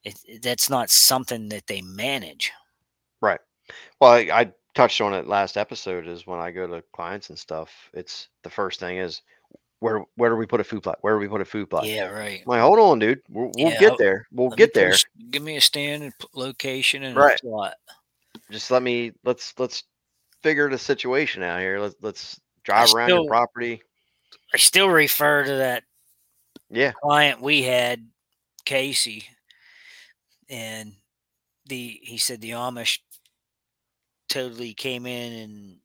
it, 0.04 0.18
it- 0.24 0.42
that's 0.42 0.70
not 0.70 0.90
something 0.90 1.48
that 1.50 1.66
they 1.66 1.82
manage. 1.82 2.52
Right. 3.20 3.40
Well, 4.00 4.12
I, 4.12 4.18
I 4.32 4.52
touched 4.74 5.00
on 5.00 5.14
it 5.14 5.26
last 5.26 5.56
episode. 5.56 6.06
Is 6.06 6.26
when 6.26 6.38
I 6.40 6.50
go 6.50 6.66
to 6.66 6.82
clients 6.92 7.30
and 7.30 7.38
stuff. 7.38 7.70
It's 7.94 8.28
the 8.42 8.50
first 8.50 8.80
thing 8.80 8.98
is 8.98 9.22
where 9.80 10.04
where 10.16 10.30
do 10.30 10.36
we 10.36 10.46
put 10.46 10.60
a 10.60 10.64
food 10.64 10.82
plot? 10.82 10.98
Where 11.00 11.14
do 11.14 11.20
we 11.20 11.28
put 11.28 11.40
a 11.40 11.44
food 11.44 11.70
plot? 11.70 11.86
Yeah, 11.86 12.06
right. 12.06 12.40
I'm 12.40 12.46
like, 12.46 12.60
hold 12.60 12.78
on, 12.78 12.98
dude. 12.98 13.20
We'll, 13.28 13.50
we'll 13.56 13.72
Yeah, 13.72 13.78
get 13.80 13.98
there. 13.98 14.26
We'll 14.32 14.50
get 14.50 14.72
put 14.74 14.80
a 14.82 14.84
there. 14.86 14.96
give 15.30 15.42
me 15.42 15.56
a 15.56 15.60
stand 15.60 16.02
and 16.02 16.12
location 16.34 17.02
and 17.04 17.16
Right. 17.16 17.38
a 17.38 17.42
plot. 17.42 17.74
Just 18.50 18.70
let 18.70 18.82
me 18.82 19.12
let's 19.24 19.54
let's 19.58 19.84
figure 20.42 20.68
the 20.68 20.78
situation 20.78 21.42
out 21.42 21.60
here. 21.60 21.78
Let's 21.80 21.96
let's 22.02 22.40
drive 22.64 22.92
around 22.94 23.08
still- 23.08 23.22
your 23.24 23.30
property. 23.30 23.82
I 24.52 24.58
still 24.58 24.88
refer 24.88 25.44
to 25.44 25.54
that 25.56 25.84
Yeah. 26.70 26.92
client 27.02 27.40
we 27.40 27.62
had, 27.62 28.08
Casey, 28.64 29.24
and 30.48 30.94
the 31.66 32.00
he 32.02 32.18
said 32.18 32.40
the 32.40 32.50
Amish 32.50 32.98
totally 34.30 34.72
came 34.74 35.06
in 35.06 35.32
and 35.34 35.76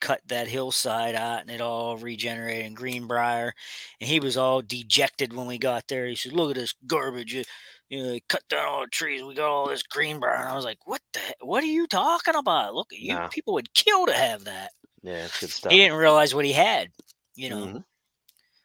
cut 0.00 0.20
that 0.28 0.48
hillside 0.48 1.14
out 1.16 1.40
and 1.42 1.50
it 1.50 1.60
all 1.60 1.96
regenerated 1.96 2.66
in 2.66 2.74
Greenbrier. 2.74 3.52
And 4.00 4.08
he 4.08 4.20
was 4.20 4.36
all 4.36 4.62
dejected 4.62 5.32
when 5.32 5.46
we 5.46 5.58
got 5.58 5.88
there. 5.88 6.06
He 6.06 6.14
said, 6.16 6.32
Look 6.32 6.50
at 6.50 6.56
this 6.56 6.74
garbage. 6.86 7.34
You, 7.34 8.02
know, 8.02 8.08
they 8.10 8.20
cut 8.28 8.42
down 8.48 8.66
all 8.66 8.80
the 8.82 8.86
trees. 8.88 9.22
We 9.24 9.34
got 9.34 9.50
all 9.50 9.68
this 9.68 9.82
Greenbrier. 9.82 10.36
And 10.36 10.48
I 10.48 10.54
was 10.56 10.64
like, 10.64 10.78
What 10.86 11.02
the 11.12 11.20
what 11.40 11.62
are 11.64 11.66
you 11.66 11.86
talking 11.86 12.36
about? 12.36 12.74
Look 12.74 12.92
at 12.92 13.00
you 13.00 13.14
Nah. 13.14 13.28
people 13.28 13.54
would 13.54 13.74
kill 13.74 14.06
to 14.06 14.14
have 14.14 14.44
that. 14.44 14.70
Yeah, 15.02 15.24
it's 15.24 15.40
good 15.40 15.50
stuff. 15.50 15.72
He 15.72 15.78
didn't 15.78 15.98
realize 15.98 16.34
what 16.34 16.44
he 16.44 16.52
had, 16.52 16.90
you 17.34 17.50
know. 17.50 17.66
Mhm. 17.66 17.84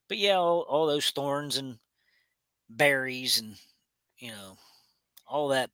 But 0.07 0.17
yeah, 0.19 0.37
all, 0.37 0.61
all 0.61 0.85
those 0.87 1.09
thorns 1.11 1.57
and 1.57 1.79
berries 2.69 3.39
and 3.39 3.55
you 4.17 4.31
know, 4.31 4.57
all 5.27 5.49
that 5.49 5.69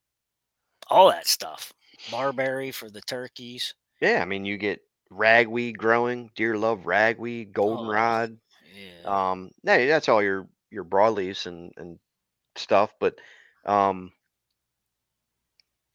all 0.88 1.10
that 1.10 1.28
stuff. 1.28 1.74
Barberry 2.12 2.72
for 2.72 2.90
the 2.90 3.02
turkeys. 3.02 3.74
Yeah, 4.02 4.22
I 4.22 4.26
mean, 4.26 4.46
you 4.46 4.58
get 4.58 4.82
ragweed 5.10 5.78
growing. 5.78 6.32
Deer 6.36 6.58
love 6.58 6.86
ragweed, 6.86 7.54
goldenrod. 7.54 8.38
Yeah. 8.76 9.30
Um, 9.32 9.52
no, 9.64 9.88
that's 9.88 10.10
all 10.10 10.22
your 10.24 10.48
your 10.72 10.84
broadleaves 10.84 11.46
and 11.46 11.72
and 11.78 12.00
stuff. 12.56 12.94
But 13.00 13.20
um, 13.66 14.12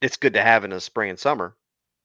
it's 0.01 0.17
good 0.17 0.35
to 0.35 0.43
have 0.43 0.64
in 0.64 0.71
the 0.71 0.81
spring 0.81 1.11
and 1.11 1.19
summer. 1.19 1.57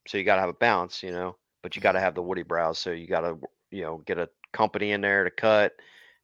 So 0.08 0.18
you 0.18 0.24
got 0.24 0.36
to 0.36 0.42
have 0.42 0.50
a 0.50 0.54
balance, 0.54 1.04
you 1.04 1.12
know. 1.12 1.36
But 1.62 1.76
you 1.76 1.82
got 1.82 1.94
to 1.94 2.00
have 2.00 2.16
the 2.16 2.22
woody 2.22 2.44
browse. 2.44 2.80
So 2.80 2.92
you 2.92 3.08
got 3.08 3.22
to 3.22 3.38
you 3.72 3.82
know 3.84 3.98
get 4.06 4.18
a 4.18 4.30
company 4.54 4.92
in 4.92 5.02
there 5.02 5.24
to 5.26 5.32
cut, 5.32 5.74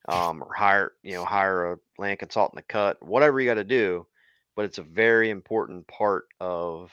um, 0.07 0.43
or 0.43 0.53
hire 0.53 0.93
you 1.03 1.13
know 1.13 1.25
hire 1.25 1.73
a 1.73 1.77
land 1.97 2.19
consultant 2.19 2.57
to 2.59 2.73
cut. 2.73 3.03
Whatever 3.03 3.39
you 3.39 3.49
got 3.49 3.55
to 3.55 3.63
do. 3.63 4.07
But 4.55 4.65
it's 4.65 4.77
a 4.77 4.83
very 4.83 5.31
important 5.31 5.85
part 5.87 6.27
of 6.39 6.89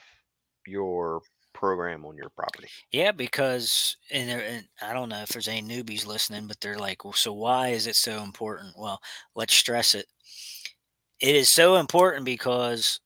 your 0.67 1.21
program 1.53 2.05
on 2.05 2.17
your 2.17 2.29
property. 2.29 2.67
Yeah, 2.91 3.11
because 3.11 3.97
and, 4.11 4.29
there, 4.29 4.43
and 4.43 4.67
I 4.81 4.93
don't 4.93 5.09
know 5.09 5.21
if 5.21 5.29
there's 5.29 5.47
any 5.47 5.61
newbies 5.61 6.05
listening, 6.05 6.47
but 6.47 6.59
they're 6.59 6.77
like, 6.79 7.03
well, 7.03 7.13
so 7.13 7.33
why 7.33 7.69
is 7.69 7.87
it 7.87 7.95
so 7.95 8.23
important? 8.23 8.75
Well, 8.77 8.99
let's 9.35 9.53
stress 9.53 9.95
it. 9.95 10.07
It 11.19 11.35
is 11.35 11.49
so 11.49 11.77
important 11.77 12.25
because 12.25 12.99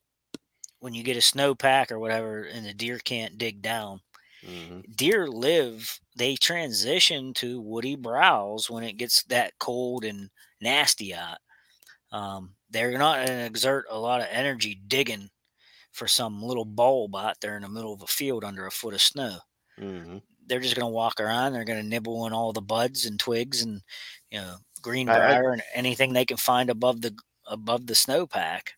when 0.79 0.93
you 0.93 1.03
get 1.03 1.17
a 1.17 1.19
snowpack 1.19 1.91
or 1.91 1.99
whatever, 1.99 2.43
and 2.43 2.65
the 2.65 2.73
deer 2.73 2.99
can't 2.99 3.37
dig 3.37 3.61
down, 3.61 4.01
hmm 4.45 4.81
deer 4.95 5.27
live. 5.27 5.99
They 6.15 6.35
transition 6.35 7.33
to 7.35 7.61
woody 7.61 7.95
browse 7.95 8.69
when 8.69 8.83
it 8.83 8.97
gets 8.97 9.23
that 9.25 9.53
cold 9.59 10.03
and 10.03 10.29
nasty 10.61 11.13
out. 11.13 11.37
Um, 12.11 12.55
they're 12.69 12.97
not 12.97 13.17
going 13.17 13.39
to 13.39 13.45
exert 13.45 13.85
a 13.89 13.99
lot 13.99 14.21
of 14.21 14.27
energy 14.31 14.81
digging 14.87 15.29
for 15.97 16.07
some 16.07 16.43
little 16.43 16.63
bulb 16.63 17.15
out 17.15 17.41
there 17.41 17.55
in 17.55 17.63
the 17.63 17.69
middle 17.69 17.91
of 17.91 18.03
a 18.03 18.07
field 18.07 18.43
under 18.43 18.67
a 18.67 18.71
foot 18.71 18.93
of 18.93 19.01
snow. 19.01 19.39
hmm 19.79 20.17
They're 20.45 20.59
just 20.59 20.75
going 20.75 20.85
to 20.87 20.93
walk 20.93 21.19
around. 21.19 21.53
They're 21.53 21.65
going 21.65 21.81
to 21.81 21.87
nibble 21.89 22.21
on 22.21 22.33
all 22.33 22.53
the 22.53 22.61
buds 22.61 23.05
and 23.07 23.19
twigs 23.19 23.63
and 23.63 23.81
you 24.29 24.39
know 24.39 24.57
green 24.81 25.09
I- 25.09 25.33
and 25.41 25.63
anything 25.73 26.13
they 26.13 26.25
can 26.25 26.37
find 26.37 26.69
above 26.69 27.01
the 27.01 27.17
above 27.47 27.87
the 27.87 27.95
snowpack. 27.95 28.69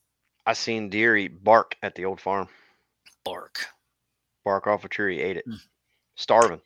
I 0.45 0.53
seen 0.53 0.89
deer 0.89 1.17
eat 1.17 1.43
bark 1.43 1.75
at 1.83 1.93
the 1.95 2.05
old 2.05 2.21
farm. 2.21 2.47
Bark. 3.25 3.65
Bark 4.45 4.65
off 4.67 4.85
a 4.85 4.89
tree, 4.89 5.19
ate 5.19 5.35
it, 5.37 5.45
Hmm. 5.45 5.55
starving. 6.15 6.61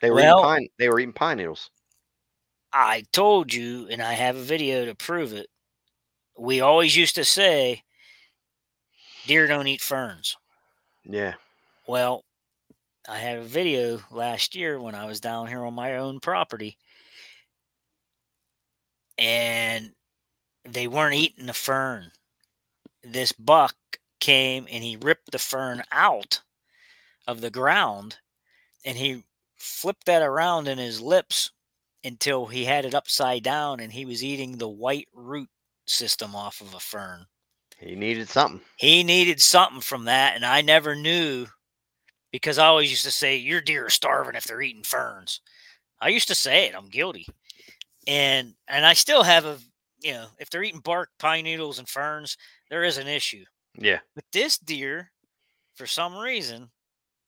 They 0.00 0.08
were 0.10 0.16
Well- 0.16 0.38
eating 0.38 0.44
pine. 0.48 0.68
They 0.78 0.88
were 0.88 1.00
eating 1.00 1.12
pine 1.12 1.36
needles. 1.36 1.70
I 2.72 3.04
told 3.12 3.52
you, 3.52 3.88
and 3.88 4.02
I 4.02 4.14
have 4.14 4.36
a 4.36 4.42
video 4.42 4.86
to 4.86 4.94
prove 4.94 5.32
it. 5.34 5.48
We 6.38 6.60
always 6.62 6.96
used 6.96 7.14
to 7.16 7.24
say, 7.24 7.82
deer 9.28 9.46
don't 9.46 9.68
eat 9.68 9.82
ferns. 9.82 10.36
Yeah. 11.04 11.34
Well, 11.86 12.24
I 13.08 13.18
had 13.18 13.38
a 13.38 13.44
video 13.44 14.00
last 14.10 14.56
year 14.56 14.80
when 14.80 14.94
I 14.94 15.04
was 15.04 15.20
down 15.20 15.46
here 15.46 15.64
on 15.64 15.74
my 15.74 15.98
own 15.98 16.18
property, 16.18 16.76
and 19.16 19.92
they 20.64 20.88
weren't 20.88 21.14
eating 21.14 21.46
the 21.46 21.52
fern. 21.52 22.10
This 23.04 23.32
buck 23.32 23.76
came 24.20 24.66
and 24.70 24.82
he 24.82 24.96
ripped 24.96 25.30
the 25.30 25.38
fern 25.38 25.82
out 25.92 26.40
of 27.26 27.40
the 27.40 27.50
ground 27.50 28.16
and 28.84 28.96
he 28.96 29.22
flipped 29.56 30.06
that 30.06 30.22
around 30.22 30.66
in 30.66 30.78
his 30.78 31.00
lips 31.00 31.52
until 32.02 32.46
he 32.46 32.64
had 32.64 32.84
it 32.84 32.94
upside 32.94 33.42
down 33.42 33.80
and 33.80 33.92
he 33.92 34.04
was 34.04 34.24
eating 34.24 34.56
the 34.56 34.68
white 34.68 35.08
root 35.14 35.48
system 35.86 36.34
off 36.34 36.60
of 36.60 36.74
a 36.74 36.80
fern 36.80 37.26
He 37.78 37.94
needed 37.94 38.28
something. 38.28 38.60
he 38.76 39.04
needed 39.04 39.40
something 39.40 39.80
from 39.80 40.04
that 40.06 40.34
and 40.36 40.44
i 40.44 40.60
never 40.62 40.94
knew 40.96 41.46
because 42.32 42.58
i 42.58 42.66
always 42.66 42.90
used 42.90 43.04
to 43.04 43.10
say 43.10 43.36
your 43.36 43.60
deer 43.60 43.86
are 43.86 43.90
starving 43.90 44.34
if 44.34 44.44
they're 44.44 44.60
eating 44.60 44.82
ferns 44.82 45.40
i 46.00 46.08
used 46.08 46.28
to 46.28 46.34
say 46.34 46.66
it 46.66 46.74
i'm 46.76 46.88
guilty 46.88 47.26
and 48.06 48.54
and 48.68 48.84
i 48.84 48.92
still 48.94 49.22
have 49.22 49.44
a 49.44 49.58
you 50.02 50.12
know 50.12 50.26
if 50.38 50.50
they're 50.50 50.62
eating 50.64 50.80
bark 50.80 51.08
pine 51.18 51.44
needles 51.44 51.78
and 51.78 51.88
ferns 51.88 52.36
there 52.70 52.84
is 52.84 52.98
an 52.98 53.06
issue 53.06 53.44
Yeah. 53.76 53.98
but 54.14 54.24
this 54.32 54.58
deer 54.58 55.10
for 55.76 55.86
some 55.86 56.16
reason 56.16 56.70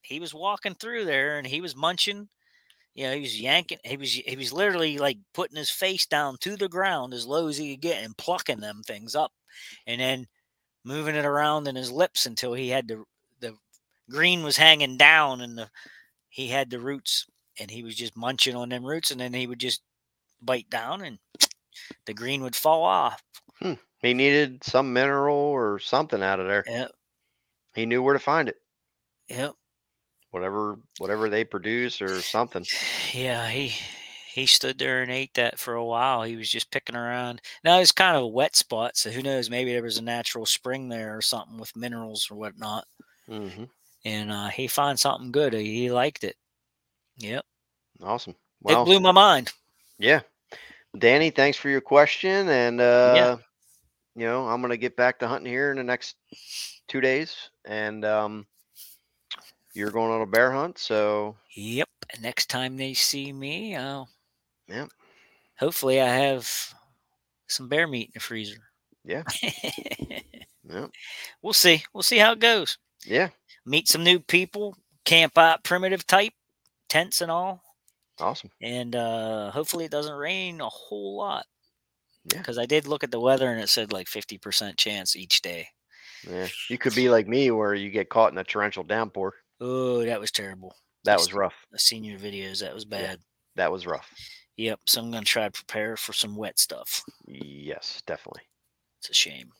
he 0.02 0.18
was 0.18 0.34
walking 0.34 0.74
through 0.74 1.04
there 1.04 1.38
and 1.38 1.46
he 1.46 1.60
was 1.60 1.76
munching 1.76 2.28
you 2.94 3.04
know 3.04 3.14
he 3.14 3.20
was 3.20 3.40
yanking 3.40 3.78
he 3.84 3.96
was 3.96 4.12
he 4.12 4.36
was 4.36 4.52
literally 4.52 4.98
like 4.98 5.18
putting 5.32 5.56
his 5.56 5.70
face 5.70 6.06
down 6.06 6.36
to 6.40 6.56
the 6.56 6.68
ground 6.68 7.14
as 7.14 7.26
low 7.26 7.46
as 7.46 7.56
he 7.56 7.74
could 7.74 7.82
get 7.82 8.02
and 8.02 8.16
plucking 8.16 8.58
them 8.60 8.82
things 8.84 9.14
up 9.14 9.30
and 9.86 10.00
then 10.00 10.26
moving 10.84 11.14
it 11.14 11.24
around 11.24 11.68
in 11.68 11.76
his 11.76 11.90
lips 11.92 12.26
until 12.26 12.54
he 12.54 12.68
had 12.68 12.88
the 12.88 13.04
the 13.40 13.54
green 14.10 14.42
was 14.42 14.56
hanging 14.56 14.96
down 14.96 15.40
and 15.40 15.56
the 15.58 15.70
he 16.28 16.48
had 16.48 16.70
the 16.70 16.80
roots 16.80 17.26
and 17.58 17.70
he 17.70 17.82
was 17.82 17.94
just 17.94 18.16
munching 18.16 18.56
on 18.56 18.68
them 18.70 18.84
roots 18.84 19.10
and 19.10 19.20
then 19.20 19.32
he 19.32 19.46
would 19.46 19.58
just 19.60 19.82
bite 20.42 20.68
down 20.70 21.02
and 21.02 21.18
the 22.06 22.14
green 22.14 22.42
would 22.42 22.56
fall 22.56 22.82
off 22.82 23.22
hmm. 23.60 23.74
He 24.02 24.14
needed 24.14 24.64
some 24.64 24.94
mineral 24.94 25.36
or 25.36 25.78
something 25.78 26.22
out 26.22 26.40
of 26.40 26.46
there. 26.46 26.64
yep 26.66 26.92
He 27.74 27.84
knew 27.84 28.02
where 28.02 28.14
to 28.14 28.20
find 28.20 28.48
it. 28.48 28.56
yep 29.28 29.52
Whatever 30.30 30.78
whatever 30.98 31.28
they 31.28 31.44
produce 31.44 32.00
or 32.00 32.20
something. 32.22 32.64
Yeah, 33.12 33.48
he 33.48 33.74
he 34.32 34.46
stood 34.46 34.78
there 34.78 35.02
and 35.02 35.10
ate 35.10 35.34
that 35.34 35.58
for 35.58 35.74
a 35.74 35.84
while. 35.84 36.22
He 36.22 36.36
was 36.36 36.48
just 36.48 36.70
picking 36.70 36.96
around. 36.96 37.40
Now 37.64 37.78
it's 37.80 37.92
kind 37.92 38.16
of 38.16 38.22
a 38.22 38.28
wet 38.28 38.54
spot, 38.56 38.96
so 38.96 39.10
who 39.10 39.22
knows? 39.22 39.50
Maybe 39.50 39.72
there 39.72 39.82
was 39.82 39.98
a 39.98 40.02
natural 40.02 40.46
spring 40.46 40.88
there 40.88 41.16
or 41.16 41.20
something 41.22 41.58
with 41.58 41.76
minerals 41.76 42.28
or 42.30 42.36
whatnot. 42.36 42.84
hmm 43.26 43.64
And 44.04 44.30
uh, 44.30 44.48
he 44.48 44.66
found 44.68 44.98
something 45.00 45.32
good. 45.32 45.52
He, 45.54 45.90
liked 45.90 46.24
it. 46.24 46.36
Yep, 47.18 47.44
Awesome. 48.02 48.34
it 48.66 48.84
blew 48.84 49.00
my 49.00 49.12
mind. 49.12 49.52
yeah. 49.98 50.20
Danny, 50.98 51.30
thanks 51.30 51.56
for 51.58 51.68
your 51.68 51.80
question. 51.80 52.48
And 52.48 52.80
uh 52.80 53.36
you 54.16 54.26
know, 54.26 54.48
I'm 54.48 54.60
gonna 54.60 54.76
get 54.76 54.96
back 54.96 55.18
to 55.18 55.28
hunting 55.28 55.50
here 55.52 55.70
in 55.70 55.76
the 55.76 55.84
next 55.84 56.16
two 56.88 57.00
days. 57.00 57.50
And 57.64 58.04
um 58.04 58.46
you're 59.74 59.90
going 59.90 60.10
on 60.10 60.22
a 60.22 60.26
bear 60.26 60.50
hunt, 60.50 60.78
so 60.78 61.36
Yep. 61.54 61.88
Next 62.20 62.46
time 62.50 62.76
they 62.76 62.94
see 62.94 63.32
me, 63.32 63.76
I'll 63.76 64.08
Yep. 64.70 64.88
hopefully 65.58 66.00
I 66.00 66.08
have 66.08 66.48
some 67.48 67.68
bear 67.68 67.86
meat 67.88 68.06
in 68.08 68.12
the 68.14 68.20
freezer. 68.20 68.62
Yeah. 69.04 69.24
yeah. 70.68 70.86
we'll 71.42 71.52
see. 71.52 71.82
We'll 71.92 72.02
see 72.02 72.18
how 72.18 72.32
it 72.32 72.38
goes. 72.38 72.78
Yeah. 73.04 73.28
Meet 73.66 73.88
some 73.88 74.04
new 74.04 74.20
people. 74.20 74.76
Camp 75.04 75.36
out 75.38 75.64
primitive 75.64 76.06
type 76.06 76.32
tents 76.88 77.20
and 77.20 77.30
all. 77.30 77.62
Awesome. 78.20 78.50
and 78.60 78.94
uh, 78.94 79.50
hopefully 79.50 79.86
it 79.86 79.90
doesn't 79.90 80.14
rain 80.14 80.60
a 80.60 80.68
whole 80.68 81.16
lot. 81.16 81.46
Yeah. 82.30 82.38
Because 82.38 82.58
I 82.58 82.66
did 82.66 82.86
look 82.86 83.02
at 83.02 83.10
the 83.10 83.18
weather 83.18 83.50
and 83.50 83.62
it 83.62 83.70
said 83.70 83.92
like 83.92 84.08
fifty 84.08 84.36
percent 84.36 84.76
chance 84.76 85.16
each 85.16 85.40
day. 85.40 85.68
Yeah. 86.28 86.46
You 86.68 86.76
could 86.76 86.94
be 86.94 87.08
like 87.08 87.26
me 87.26 87.50
where 87.50 87.72
you 87.74 87.88
get 87.90 88.10
caught 88.10 88.30
in 88.32 88.38
a 88.38 88.44
torrential 88.44 88.84
downpour. 88.84 89.32
Oh, 89.58 90.04
that 90.04 90.20
was 90.20 90.30
terrible. 90.30 90.76
That 91.04 91.16
was 91.18 91.32
rough. 91.32 91.54
The 91.72 91.78
senior 91.78 92.18
videos 92.18 92.60
that 92.60 92.74
was 92.74 92.84
Yeah. 92.90 92.98
bad. 93.00 93.18
That 93.56 93.72
was 93.72 93.86
rough. 93.86 94.06
Yep. 94.60 94.80
So 94.84 95.00
I'm 95.00 95.10
gonna 95.10 95.24
try 95.24 95.44
to 95.44 95.50
prepare 95.50 95.96
for 95.96 96.12
some 96.12 96.36
wet 96.36 96.58
stuff. 96.58 97.02
Yes, 97.26 98.02
definitely. 98.06 98.42
It's 98.98 99.08
a 99.08 99.14
shame. 99.14 99.50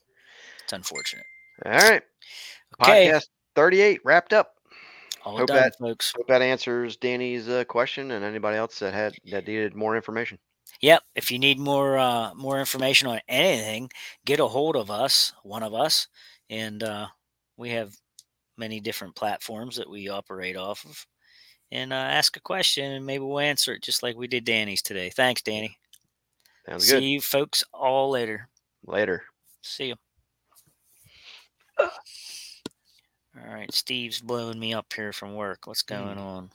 It's 0.63 0.75
unfortunate. 0.75 1.25
All 1.65 1.73
right. 1.73 2.03
Okay, 2.83 3.09
Podcast 3.09 3.29
38 3.55 4.01
wrapped 4.05 4.35
up. 4.35 4.57
all 5.25 5.39
hope 5.39 5.49
done, 5.49 5.57
that- 5.57 5.79
folks. 5.79 6.13
Hope 6.15 6.29
that 6.29 6.43
answers 6.43 6.99
Danny's 6.99 7.49
uh, 7.49 7.65
question 7.65 8.11
and 8.11 8.23
anybody 8.23 8.59
else 8.59 8.79
that 8.81 8.93
had 8.93 9.15
that 9.31 9.47
needed 9.47 9.75
more 9.75 9.97
information. 9.97 10.39
Yep. 10.83 11.03
If 11.15 11.31
you 11.31 11.39
need 11.39 11.59
more 11.59 11.97
uh, 11.97 12.35
more 12.35 12.61
information 12.61 13.09
on 13.09 13.21
anything, 13.27 13.91
get 14.27 14.39
a 14.39 14.47
hold 14.47 14.77
of 14.77 14.91
us, 14.91 15.33
one 15.45 15.63
of 15.63 15.73
us, 15.73 16.09
and 16.51 16.83
uh, 16.83 17.07
we 17.57 17.71
have 17.71 17.97
many 18.59 18.81
different 18.81 19.17
platforms 19.17 19.77
that 19.77 19.89
we 19.89 20.11
operate 20.11 20.59
off 20.59 20.85
of. 20.85 21.07
And 21.73 21.93
uh, 21.93 21.97
ask 21.97 22.37
a 22.37 22.41
question, 22.41 22.91
and 22.93 23.07
maybe 23.07 23.23
we'll 23.23 23.39
answer 23.39 23.73
it 23.73 23.83
just 23.83 24.03
like 24.03 24.17
we 24.17 24.27
did 24.27 24.45
Danny's 24.45 24.83
today. 24.83 25.11
Thanks, 25.11 25.43
Danny. 25.43 25.79
Sounds 26.69 26.85
See 26.85 26.93
good. 26.93 27.01
See 27.01 27.07
you 27.07 27.21
folks 27.21 27.65
all 27.73 28.11
later. 28.11 28.49
Later. 28.85 29.23
See 29.63 29.87
you. 29.87 29.95
All 31.79 31.89
right, 33.55 33.73
Steve's 33.73 34.21
blowing 34.21 34.59
me 34.59 34.75
up 34.75 34.93
here 34.93 35.13
from 35.13 35.35
work. 35.35 35.67
What's 35.67 35.83
going 35.83 36.19
on? 36.19 36.51